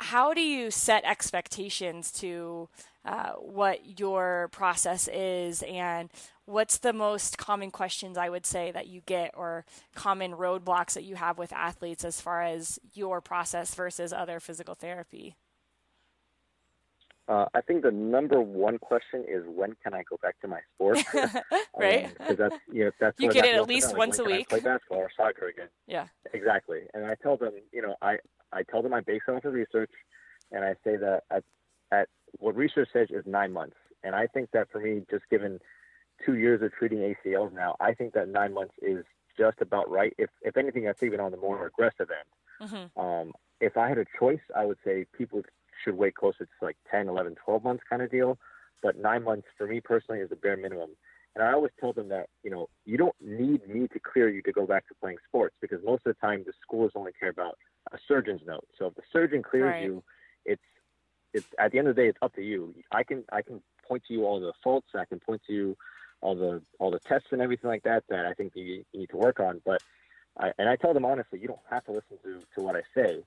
[0.01, 2.69] how do you set expectations to
[3.05, 6.11] uh, what your process is and
[6.45, 11.05] what's the most common questions I would say that you get or common roadblocks that
[11.05, 15.37] you have with athletes as far as your process versus other physical therapy?
[17.31, 20.59] Uh, I think the number one question is when can I go back to my
[20.75, 20.99] sport?
[21.79, 22.13] right.
[22.19, 24.49] Because um, that's you know that's you get it at least once a week.
[24.49, 25.69] play basketball or soccer again.
[25.87, 26.09] Yeah.
[26.35, 26.81] Exactly.
[26.93, 28.17] And I tell them, you know, I
[28.53, 29.93] I tell them I base it off of research,
[30.51, 31.45] and I say that at
[31.93, 35.61] at what research says is nine months, and I think that for me, just given
[36.27, 39.05] two years of treating ACLs now, I think that nine months is
[39.39, 40.13] just about right.
[40.19, 42.71] If if anything, that's even on the more aggressive end.
[42.73, 43.01] Mm-hmm.
[43.01, 45.43] Um, if I had a choice, I would say people
[45.83, 48.39] should wait closer to like 10, 11, 12 months kind of deal.
[48.83, 50.91] But nine months for me personally is the bare minimum.
[51.35, 54.43] And I always tell them that, you know, you don't need me to clear you
[54.43, 57.29] to go back to playing sports because most of the time the schools only care
[57.29, 57.57] about
[57.93, 58.67] a surgeon's note.
[58.79, 59.85] So if the surgeon clears right.
[59.85, 60.03] you,
[60.45, 60.63] it's
[61.33, 62.75] it's at the end of the day it's up to you.
[62.91, 65.77] I can I can point to you all the faults, I can point to you
[66.21, 69.11] all the all the tests and everything like that that I think you, you need
[69.11, 69.61] to work on.
[69.65, 69.83] But
[70.37, 72.83] I, and I tell them honestly, you don't have to listen to, to what I
[72.95, 73.23] say.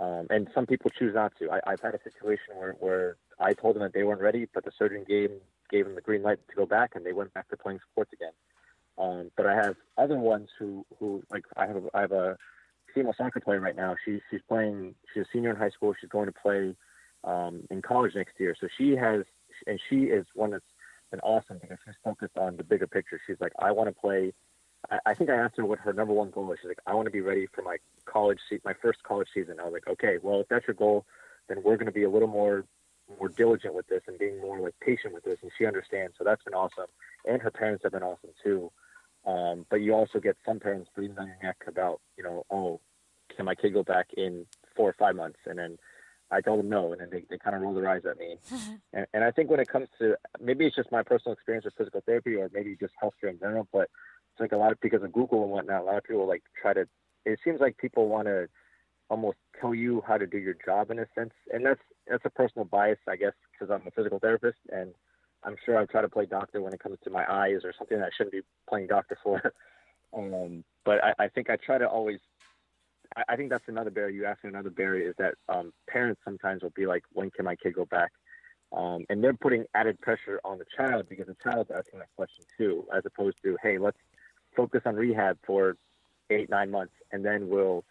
[0.00, 1.50] Um, and some people choose not to.
[1.50, 4.64] I, have had a situation where, where I told them that they weren't ready, but
[4.64, 5.30] the surgeon gave
[5.70, 8.12] gave them the green light to go back, and they went back to playing sports
[8.12, 8.32] again.
[8.98, 12.36] Um, but I have other ones who, who like I have I have a
[12.94, 13.94] female soccer player right now.
[14.04, 14.94] She's she's playing.
[15.12, 15.94] She's a senior in high school.
[16.00, 16.74] She's going to play
[17.24, 18.56] um, in college next year.
[18.60, 19.24] So she has,
[19.66, 20.64] and she is one that's
[21.10, 23.20] been awesome because she's focused on the bigger picture.
[23.26, 24.32] She's like, I want to play
[24.90, 26.58] I, I think I asked her what her number one goal was.
[26.60, 29.60] She's like, I want to be ready for my college se- my first college season.
[29.60, 31.04] I was like, okay, well, if that's your goal,
[31.48, 32.64] then we're going to be a little more
[33.18, 35.38] more diligent with this and being more like patient with this.
[35.42, 36.14] And she understands.
[36.16, 36.86] So that's been awesome.
[37.26, 38.70] And her parents have been awesome too.
[39.26, 42.80] Um, but you also get some parents breathing on your neck about, you know, oh,
[43.34, 45.38] can my kid go back in four or five months?
[45.46, 45.78] And then
[46.30, 48.36] I told them no, and then they, they kind of roll their eyes at me.
[48.92, 51.74] and, and I think when it comes to maybe it's just my personal experience with
[51.74, 53.88] physical therapy, or maybe just healthcare in general, but
[54.34, 55.82] it's like a lot of because of Google and whatnot.
[55.82, 56.86] A lot of people like try to.
[57.24, 58.48] It seems like people want to
[59.08, 62.30] almost tell you how to do your job in a sense, and that's that's a
[62.30, 64.92] personal bias, I guess, because I'm a physical therapist, and
[65.44, 67.98] I'm sure I'll try to play doctor when it comes to my eyes or something
[67.98, 69.40] that I shouldn't be playing doctor for.
[70.16, 72.18] um, but I, I think I try to always.
[73.16, 74.10] I, I think that's another barrier.
[74.10, 77.54] You asked another barrier is that um, parents sometimes will be like, "When can my
[77.54, 78.10] kid go back?"
[78.72, 82.44] Um, and they're putting added pressure on the child because the child's asking that question
[82.58, 83.98] too, as opposed to, "Hey, let's
[84.56, 85.76] focus on rehab for
[86.30, 87.84] eight, nine months, and then we'll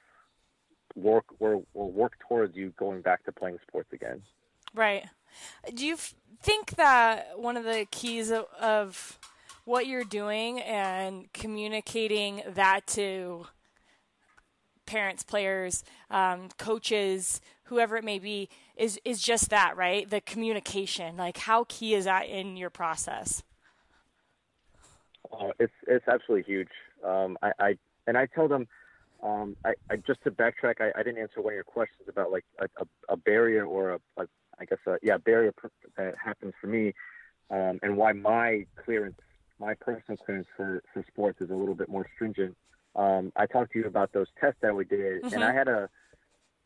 [0.95, 4.21] work we'll, we'll work towards you going back to playing sports again."
[4.73, 5.05] Right.
[5.73, 9.19] Do you f- think that one of the keys of, of
[9.65, 13.47] what you're doing and communicating that to
[14.85, 20.09] parents, players, um, coaches, whoever it may be, is is just that, right?
[20.09, 21.17] The communication.
[21.17, 23.43] Like, how key is that in your process?
[25.33, 26.69] Uh, it's it's absolutely huge.
[27.03, 28.67] Um, I, I and I tell them,
[29.21, 32.31] um, I, I just to backtrack, I, I didn't answer one of your questions about
[32.31, 34.27] like a, a, a barrier or a, a
[34.59, 35.53] I guess a, yeah barrier
[35.97, 36.93] that happens for me,
[37.49, 39.19] um, and why my clearance,
[39.59, 42.55] my personal clearance for for sports is a little bit more stringent.
[42.95, 45.33] Um, I talked to you about those tests that we did, Mhm.
[45.33, 45.89] and I had a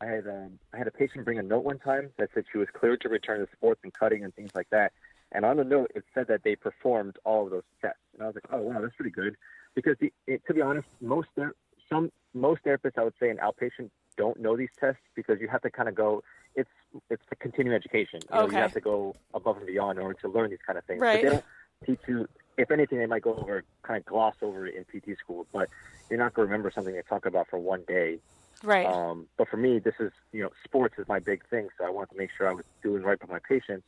[0.00, 2.58] I had um, I had a patient bring a note one time that said she
[2.58, 4.92] was cleared to return to sports and cutting and things like that.
[5.32, 7.98] And on the note, it said that they performed all of those tests.
[8.14, 9.36] And I was like, oh wow, that's pretty good.
[9.74, 11.54] Because the, it, to be honest, most ther-
[11.88, 15.62] some most therapists, I would say, in outpatient, don't know these tests because you have
[15.62, 16.22] to kind of go.
[16.54, 16.70] It's
[17.10, 18.20] it's a continuing education.
[18.30, 18.56] You, know, Okay.
[18.56, 21.00] you have to go above and beyond in order to learn these kind of things.
[21.00, 21.22] Right.
[21.22, 21.44] But they don't
[21.86, 22.28] teach you.
[22.56, 25.68] If anything, they might go over, kind of gloss over it in PT school, but
[26.10, 28.18] you're not going to remember something they talk about for one day.
[28.64, 28.84] Right.
[28.86, 31.90] Um, but for me, this is you know sports is my big thing, so I
[31.90, 33.84] wanted to make sure I was doing right by my patients.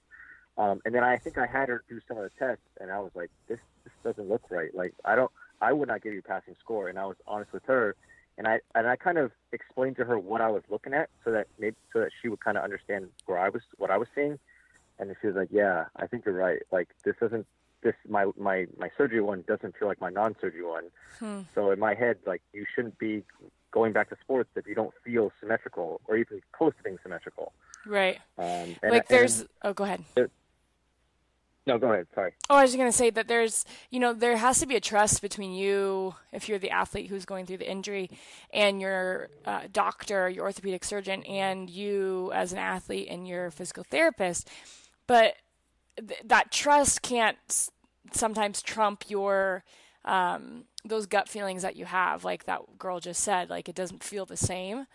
[0.60, 2.98] Um, and then I think I had her do some of the tests, and I
[2.98, 4.74] was like, this this doesn't look right.
[4.74, 6.88] Like I don't, I would not give you a passing score.
[6.90, 7.96] And I was honest with her,
[8.36, 11.32] and I and I kind of explained to her what I was looking at, so
[11.32, 14.08] that maybe so that she would kind of understand where I was, what I was
[14.14, 14.38] seeing.
[14.98, 16.60] And she was like, yeah, I think you're right.
[16.70, 17.46] Like this doesn't.
[17.82, 20.84] This my my my surgery one doesn't feel like my non-surgery one.
[21.18, 21.40] Hmm.
[21.54, 23.22] So in my head, like you shouldn't be
[23.70, 27.54] going back to sports if you don't feel symmetrical or even close to being symmetrical.
[27.86, 28.18] Right.
[28.36, 29.46] Um, and, like, there's.
[29.62, 30.04] Oh, go ahead.
[31.70, 32.06] No, go ahead.
[32.14, 32.32] Sorry.
[32.48, 34.76] Oh, I was just going to say that there's, you know, there has to be
[34.76, 38.10] a trust between you, if you're the athlete who's going through the injury,
[38.52, 43.84] and your uh, doctor, your orthopedic surgeon, and you as an athlete and your physical
[43.84, 44.48] therapist.
[45.06, 45.36] But
[45.96, 47.70] th- that trust can't s-
[48.12, 49.64] sometimes trump your
[50.04, 53.50] um, those gut feelings that you have, like that girl just said.
[53.50, 54.86] Like it doesn't feel the same.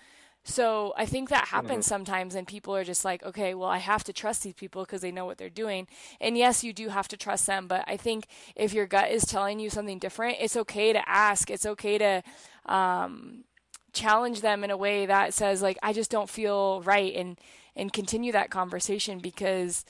[0.48, 4.04] So I think that happens sometimes, and people are just like, okay, well, I have
[4.04, 5.88] to trust these people because they know what they're doing.
[6.22, 9.26] And yes, you do have to trust them, but I think if your gut is
[9.26, 11.50] telling you something different, it's okay to ask.
[11.50, 12.24] It's okay to
[12.68, 13.46] um,
[13.92, 17.40] challenge them in a way that says, like, I just don't feel right, and
[17.76, 19.84] and continue that conversation because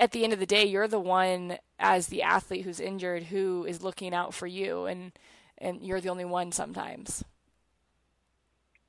[0.00, 3.64] at the end of the day, you're the one as the athlete who's injured who
[3.66, 5.12] is looking out for you, and
[5.58, 7.22] and you're the only one sometimes.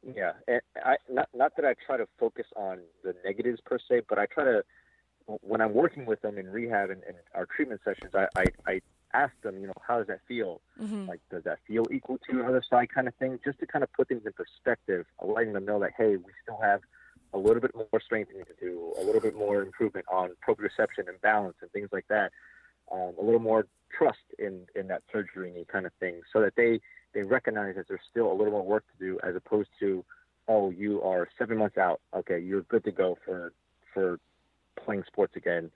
[0.06, 4.02] Yeah, and I not not that I try to focus on the negatives per se,
[4.10, 4.64] but I try to
[5.26, 8.82] when I'm working with them in rehab and, and our treatment sessions, I, I I
[9.14, 10.62] ask them, you know, how does that feel?
[10.78, 13.40] hmm Like, does that feel equal to your other side, kind of thing?
[13.46, 16.60] Just to kind of put things in perspective, letting them know that hey, we still
[16.62, 16.82] have
[17.34, 21.20] a little bit more strengthening to do, a little bit more improvement on proprioception and
[21.22, 22.32] balance and things like that,
[22.92, 26.54] um, a little more trust in in that surgery and kind of thing, so that
[26.58, 26.82] they
[27.14, 30.04] they recognize that there's still a little more work to do, as opposed to,
[30.48, 33.54] oh, you are seven months out, okay, you're good to go for
[33.94, 34.20] for
[34.84, 35.72] playing sports again.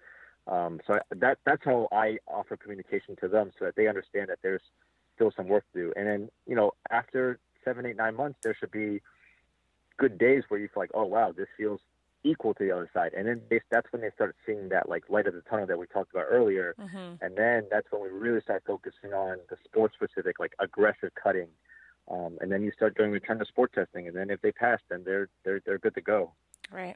[0.48, 4.40] Um, so that that's how I offer communication to them, so that they understand that
[4.42, 4.62] there's
[5.16, 5.94] still some work to do.
[5.96, 9.02] And then you know, after seven, eight, nine months, there should be
[9.98, 11.82] good days where you feel like, oh wow, this feels
[12.24, 13.14] equal to the other side.
[13.16, 15.78] And then they, that's when they start seeing that like light of the tunnel that
[15.78, 16.76] we talked about earlier.
[16.80, 21.12] hmm And then that's when we really start focusing on the sport specific, like aggressive
[21.22, 21.48] cutting.
[22.10, 24.80] Um, and then you start doing return to sport testing, and then if they pass,
[24.90, 26.32] then they're they're they're good to go.
[26.72, 26.96] Right.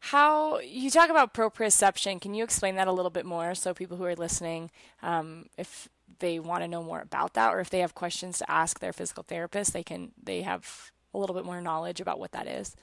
[0.00, 2.20] How you talk about proprioception?
[2.20, 4.70] Can you explain that a little bit more so people who are listening,
[5.02, 8.50] um, if they want to know more about that, or if they have questions to
[8.50, 12.32] ask their physical therapist, they can they have a little bit more knowledge about what
[12.32, 12.74] that is.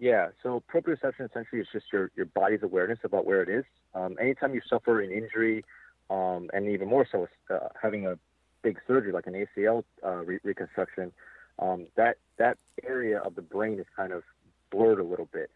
[0.00, 3.64] Yeah, so proprioception essentially is just your, your body's awareness about where it is.
[3.94, 5.62] Um, anytime you suffer an injury,
[6.08, 8.18] um, and even more so uh, having a
[8.62, 11.12] big surgery like an ACL uh, re- reconstruction,
[11.58, 14.22] um, that that area of the brain is kind of
[14.70, 15.50] blurred a little bit.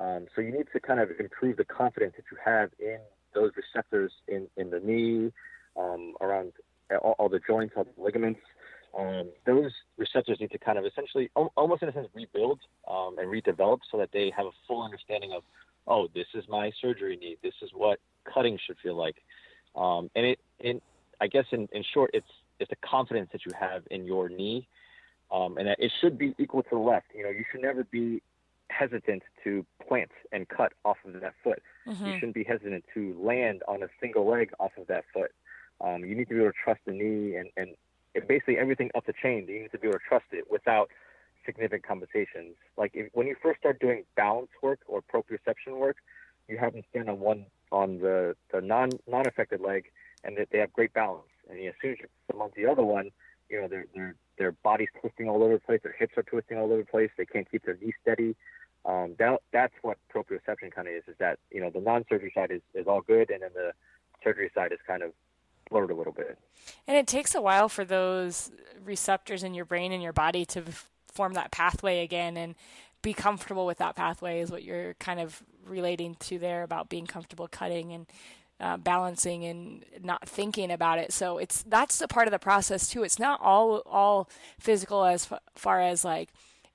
[0.00, 2.98] Um, so you need to kind of improve the confidence that you have in
[3.34, 5.32] those receptors in, in the knee,
[5.76, 6.52] um, around
[7.02, 8.40] all, all the joints, all the ligaments.
[8.96, 13.28] Um, those receptors need to kind of essentially, almost in a sense, rebuild um, and
[13.28, 15.42] redevelop so that they have a full understanding of,
[15.86, 17.36] oh, this is my surgery knee.
[17.42, 19.16] This is what cutting should feel like.
[19.76, 20.80] Um, and it, in,
[21.20, 22.28] I guess in, in short, it's
[22.60, 24.66] it's the confidence that you have in your knee,
[25.30, 27.06] um, and it should be equal to the left.
[27.14, 28.20] You know, you should never be
[28.68, 31.62] hesitant to plant and cut off of that foot.
[31.86, 32.06] Mm-hmm.
[32.06, 35.32] You shouldn't be hesitant to land on a single leg off of that foot.
[35.80, 37.76] Um, you need to be able to trust the knee and, and
[38.26, 39.46] basically everything up the chain.
[39.48, 40.90] You need to be able to trust it without
[41.44, 42.54] significant compensations.
[42.76, 45.96] Like if, when you first start doing balance work or proprioception work,
[46.48, 49.84] you have them stand on one on the, the non non affected leg,
[50.24, 51.28] and they, they have great balance.
[51.50, 53.10] And as soon as you put them on the other one,
[53.48, 56.58] you know their their their body's twisting all over the place, their hips are twisting
[56.58, 57.10] all over the place.
[57.16, 58.36] They can't keep their knee steady.
[58.84, 61.02] Um, that that's what proprioception kind of is.
[61.08, 63.72] Is that you know the non-surgery side is, is all good, and then the
[64.22, 65.12] surgery side is kind of
[65.68, 66.38] blurred a little bit.
[66.86, 68.50] And it takes a while for those
[68.84, 70.64] receptors in your brain and your body to
[71.12, 72.54] form that pathway again and
[73.02, 77.06] be comfortable with that pathway is what you're kind of relating to there about being
[77.06, 78.06] comfortable cutting and
[78.60, 81.12] uh, balancing and not thinking about it.
[81.12, 83.04] So it's that's a part of the process too.
[83.04, 86.30] It's not all all physical as far as like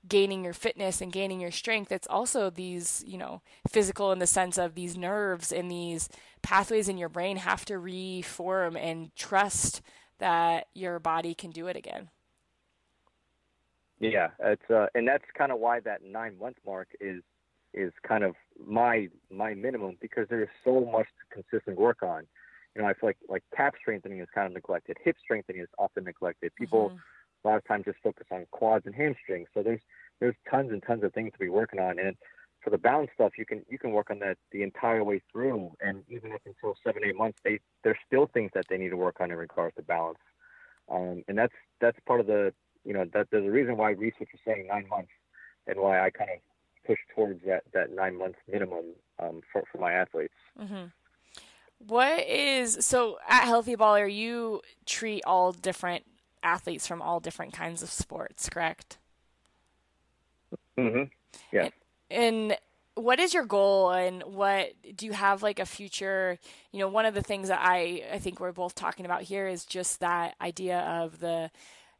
[0.08, 1.90] gaining your fitness and gaining your strength.
[1.92, 6.08] It's also these you know physical in the sense of these nerves and these
[6.42, 9.82] pathways in your brain have to reform and trust
[10.18, 12.10] that your body can do it again.
[14.00, 17.22] Yeah, it's uh, and that's kind of why that nine month mark is
[17.72, 18.34] is kind of
[18.66, 22.26] my my minimum because there is so much consistent work on.
[22.74, 24.96] You know, I feel like like calf strengthening is kind of neglected.
[25.04, 26.54] Hip strengthening is often neglected.
[26.56, 26.96] People mm-hmm.
[27.44, 29.48] A lot of times just focus on quads and hamstrings.
[29.54, 29.80] So there's
[30.20, 31.98] there's tons and tons of things to be working on.
[31.98, 32.16] And
[32.62, 35.72] for the balance stuff, you can you can work on that the entire way through.
[35.80, 38.96] And even up until seven eight months, they there's still things that they need to
[38.96, 40.18] work on in regards to balance.
[40.90, 42.52] Um, and that's that's part of the
[42.84, 45.12] you know that there's a reason why research is saying nine months,
[45.66, 46.38] and why I kind of
[46.86, 48.84] push towards that that nine months minimum
[49.18, 50.34] um, for for my athletes.
[50.60, 50.84] Mm-hmm.
[51.86, 54.12] What is so at Healthy Baller?
[54.12, 56.04] You treat all different
[56.44, 58.98] athletes from all different kinds of sports, correct?
[60.78, 61.04] Mm-hmm.
[61.52, 61.68] Yeah.
[62.10, 62.58] And, and
[62.94, 66.38] what is your goal and what do you have like a future
[66.70, 69.48] you know one of the things that i i think we're both talking about here
[69.48, 71.50] is just that idea of the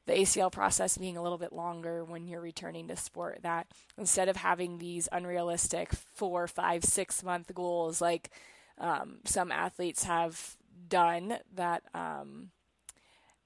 [0.07, 3.41] the ACL process being a little bit longer when you're returning to sport.
[3.43, 3.67] That
[3.97, 8.31] instead of having these unrealistic four, five, six month goals like
[8.79, 10.57] um, some athletes have
[10.89, 12.51] done, that um,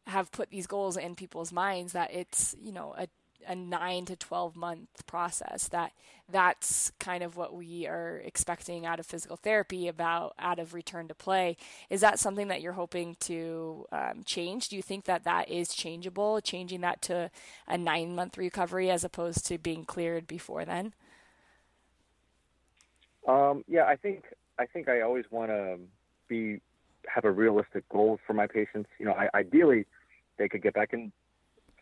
[0.09, 3.09] have put these goals in people's minds, that it's you know a
[3.47, 5.93] a nine to 12 month process that
[6.31, 11.09] that's kind of what we are expecting out of physical therapy about out of return
[11.09, 11.57] to play.
[11.89, 14.69] Is that something that you're hoping to um, change?
[14.69, 17.31] Do you think that that is changeable changing that to
[17.67, 20.93] a nine month recovery as opposed to being cleared before then?
[23.27, 24.25] Um, yeah i think
[24.59, 25.79] i think i always want to
[26.29, 26.61] be
[27.07, 28.89] have a realistic goal for my patients.
[28.99, 29.87] You know I, ideally
[30.39, 31.13] they could get back in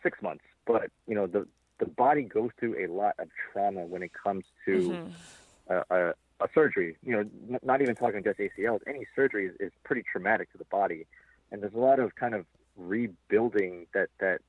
[0.03, 1.47] six months but you know the
[1.79, 5.73] the body goes through a lot of trauma when it comes to mm-hmm.
[5.73, 6.97] a, a, a, surgery.
[7.03, 8.79] You know, n- not even talking just ACLs.
[8.87, 11.05] Any surgery is, is pretty traumatic to the body,
[11.51, 12.45] and there's a lot of kind of
[12.75, 14.41] rebuilding that that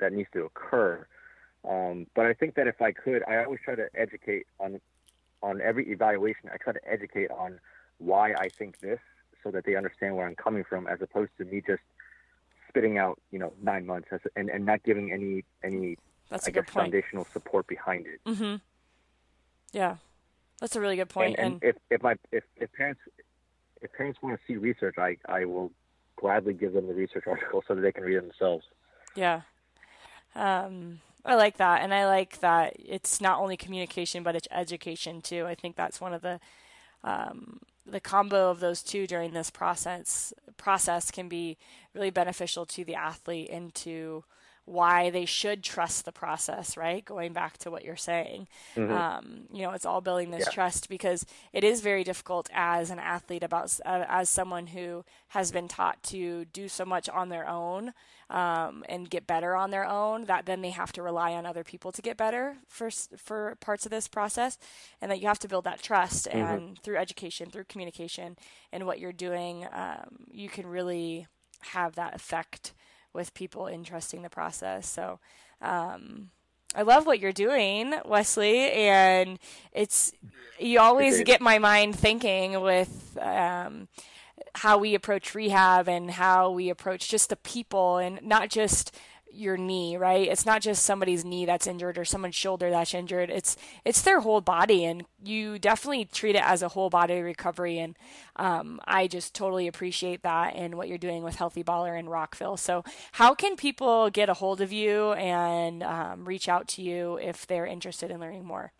[0.00, 1.06] that needs to occur.
[1.68, 4.80] Um, but I think that if I could, I always try to educate on
[5.42, 6.50] on every evaluation.
[6.52, 7.60] I try to educate on
[7.98, 8.98] why I think this,
[9.42, 11.82] so that they understand where I'm coming from, as opposed to me just
[12.74, 15.96] spitting out, you know, nine months as, and, and not giving any any
[16.28, 16.84] that's I a good guess, point.
[16.86, 18.20] foundational support behind it.
[18.26, 18.56] Mm-hmm.
[19.72, 19.96] Yeah,
[20.60, 21.36] that's a really good point.
[21.38, 23.00] And, and, and if if my if, if parents
[23.80, 25.70] if parents want to see research, I I will
[26.16, 28.64] gladly give them the research article so that they can read it themselves.
[29.14, 29.42] Yeah.
[30.34, 35.22] Um, I like that, and I like that it's not only communication but it's education
[35.22, 35.46] too.
[35.46, 36.40] I think that's one of the
[37.04, 41.58] um, the combo of those two during this process process can be
[41.94, 44.24] really beneficial to the athlete and to
[44.66, 47.04] why they should trust the process, right?
[47.04, 48.48] Going back to what you're saying.
[48.76, 48.92] Mm-hmm.
[48.92, 50.52] Um, you know, it's all building this yeah.
[50.52, 55.52] trust because it is very difficult as an athlete, about uh, as someone who has
[55.52, 57.92] been taught to do so much on their own
[58.30, 61.64] um, and get better on their own, that then they have to rely on other
[61.64, 64.56] people to get better for for parts of this process,
[65.02, 66.26] and that you have to build that trust.
[66.26, 66.38] Mm-hmm.
[66.38, 68.38] And through education, through communication,
[68.72, 71.26] and what you're doing, um, you can really
[71.60, 72.72] have that effect
[73.14, 74.86] with people in trusting the process.
[74.86, 75.20] So,
[75.62, 76.30] um,
[76.74, 79.38] I love what you're doing, Wesley, and
[79.72, 80.12] it's
[80.58, 83.86] you always get my mind thinking with um,
[84.56, 88.96] how we approach rehab and how we approach just the people, and not just
[89.34, 90.28] your knee, right?
[90.28, 93.30] It's not just somebody's knee that's injured or someone's shoulder that's injured.
[93.30, 97.78] It's it's their whole body, and you definitely treat it as a whole body recovery.
[97.78, 97.96] And
[98.36, 102.56] um, I just totally appreciate that and what you're doing with Healthy Baller in Rockville.
[102.56, 107.18] So, how can people get a hold of you and um, reach out to you
[107.18, 108.72] if they're interested in learning more?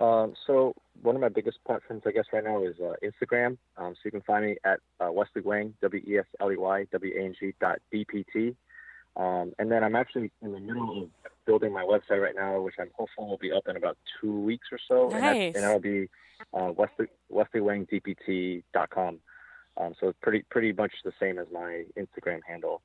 [0.00, 0.74] Um, so
[1.04, 3.58] one of my biggest platforms, I guess, right now is uh, Instagram.
[3.76, 6.56] Um, so you can find me at uh, Wesley Wang, W E S L E
[6.56, 8.56] Y W A N G dot D P T.
[9.16, 11.08] Um, and then I'm actually in the middle of
[11.46, 14.68] building my website right now, which I'm hopeful will be up in about two weeks
[14.72, 15.08] or so.
[15.16, 15.54] Nice.
[15.54, 16.08] And that'll be
[16.52, 19.20] uh, Wesley WesleyWangDPT.com.
[19.76, 22.80] Um, so it's pretty pretty much the same as my Instagram handle.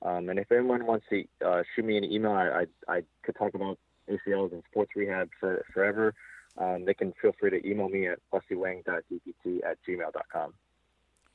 [0.00, 3.36] Um, and if anyone wants to uh, shoot me an email, I, I, I could
[3.36, 6.14] talk about ACLs and sports rehab for forever
[6.58, 10.54] um, they can feel free to email me at wesleywang.dpt at gmail.com.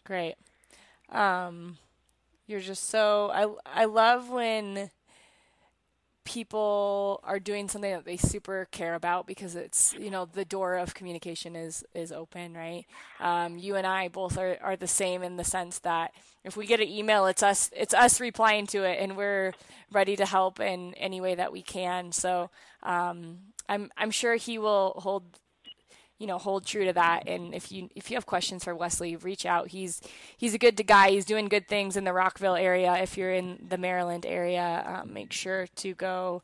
[0.05, 0.36] Great.
[1.09, 1.78] Um,
[2.47, 4.89] you're just so I I love when
[6.26, 10.76] people are doing something that they super care about because it's you know the door
[10.76, 12.86] of communication is is open right
[13.19, 16.13] um, you and i both are, are the same in the sense that
[16.45, 19.53] if we get an email it's us it's us replying to it and we're
[19.91, 22.49] ready to help in any way that we can so
[22.84, 23.38] um,
[23.70, 25.24] I'm I'm sure he will hold
[26.20, 27.28] you know hold true to that.
[27.28, 29.70] And if you if you have questions for Wesley reach out.
[29.70, 30.01] He's
[30.38, 31.11] he's a good guy.
[31.11, 32.95] He's doing good things in the Rockville area.
[32.95, 36.41] If you're in the Maryland area um, make sure to go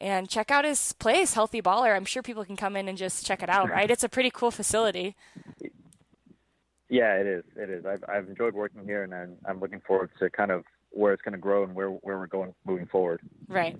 [0.00, 1.96] and check out his place Healthy Baller.
[1.96, 3.90] I'm sure people can come in and just check it out right?
[3.90, 5.16] It's a pretty cool facility.
[6.88, 7.44] Yeah it is.
[7.56, 7.84] It is.
[7.84, 11.22] I've, I've enjoyed working here and I'm, I'm looking forward to kind of where it's
[11.22, 13.20] going to grow and where where we're going moving forward.
[13.48, 13.76] Right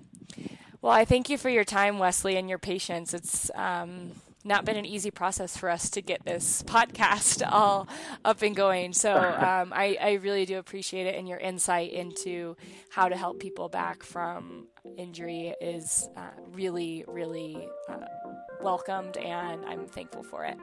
[0.82, 3.14] well, I thank you for your time, Wesley, and your patience.
[3.14, 4.12] It's um,
[4.44, 7.88] not been an easy process for us to get this podcast all
[8.24, 8.92] up and going.
[8.92, 12.56] So um, I, I, really do appreciate it, and your insight into
[12.90, 14.66] how to help people back from
[14.96, 17.98] injury is uh, really, really uh,
[18.62, 20.56] welcomed, and I'm thankful for it.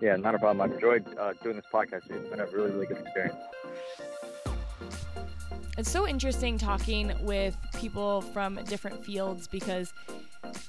[0.00, 0.62] Yeah, not a problem.
[0.62, 2.10] I've enjoyed uh, doing this podcast.
[2.10, 3.36] It's been a really, really good experience.
[5.80, 9.94] It's so interesting talking with people from different fields because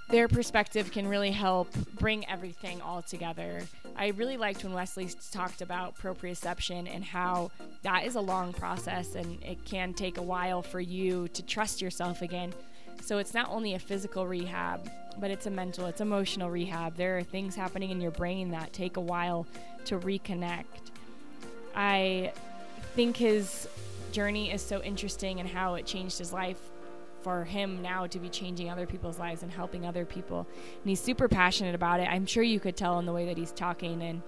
[0.10, 1.68] their perspective can really help
[2.00, 3.60] bring everything all together.
[3.98, 7.52] I really liked when Wesley talked about proprioception and how
[7.82, 11.82] that is a long process and it can take a while for you to trust
[11.82, 12.54] yourself again.
[13.02, 14.90] So it's not only a physical rehab,
[15.20, 16.96] but it's a mental, it's emotional rehab.
[16.96, 19.46] There are things happening in your brain that take a while
[19.84, 20.64] to reconnect.
[21.76, 22.32] I
[22.96, 23.68] think his
[24.12, 26.60] journey is so interesting and how it changed his life
[27.22, 30.48] for him now to be changing other people's lives and helping other people.
[30.82, 32.08] And he's super passionate about it.
[32.10, 34.02] I'm sure you could tell in the way that he's talking.
[34.02, 34.22] And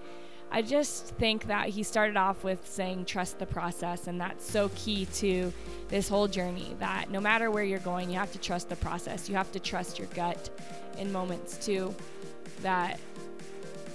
[0.52, 4.08] I just think that he started off with saying, trust the process.
[4.08, 5.52] And that's so key to
[5.90, 9.28] this whole journey that no matter where you're going, you have to trust the process.
[9.28, 10.50] You have to trust your gut
[10.98, 11.96] in moments too.
[12.62, 13.00] That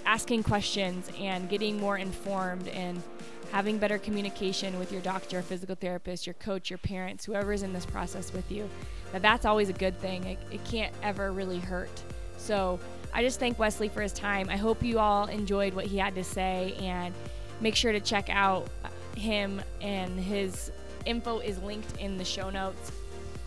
[0.05, 3.03] asking questions and getting more informed and
[3.51, 7.73] having better communication with your doctor, physical therapist, your coach, your parents, whoever is in
[7.73, 8.69] this process with you,
[9.13, 10.25] that that's always a good thing.
[10.25, 12.03] It, it can't ever really hurt.
[12.37, 12.79] So
[13.13, 14.49] I just thank Wesley for his time.
[14.51, 17.15] I hope you all enjoyed what he had to say and
[17.61, 18.89] make sure to check out uh,
[19.19, 20.71] him and his
[21.07, 22.93] info is linked in the show notes.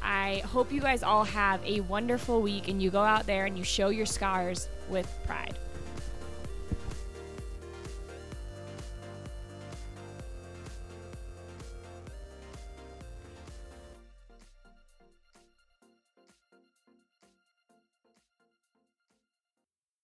[0.02, 3.56] I hope you guys all have a wonderful week and you go out there and
[3.58, 5.58] you show your scars with pride.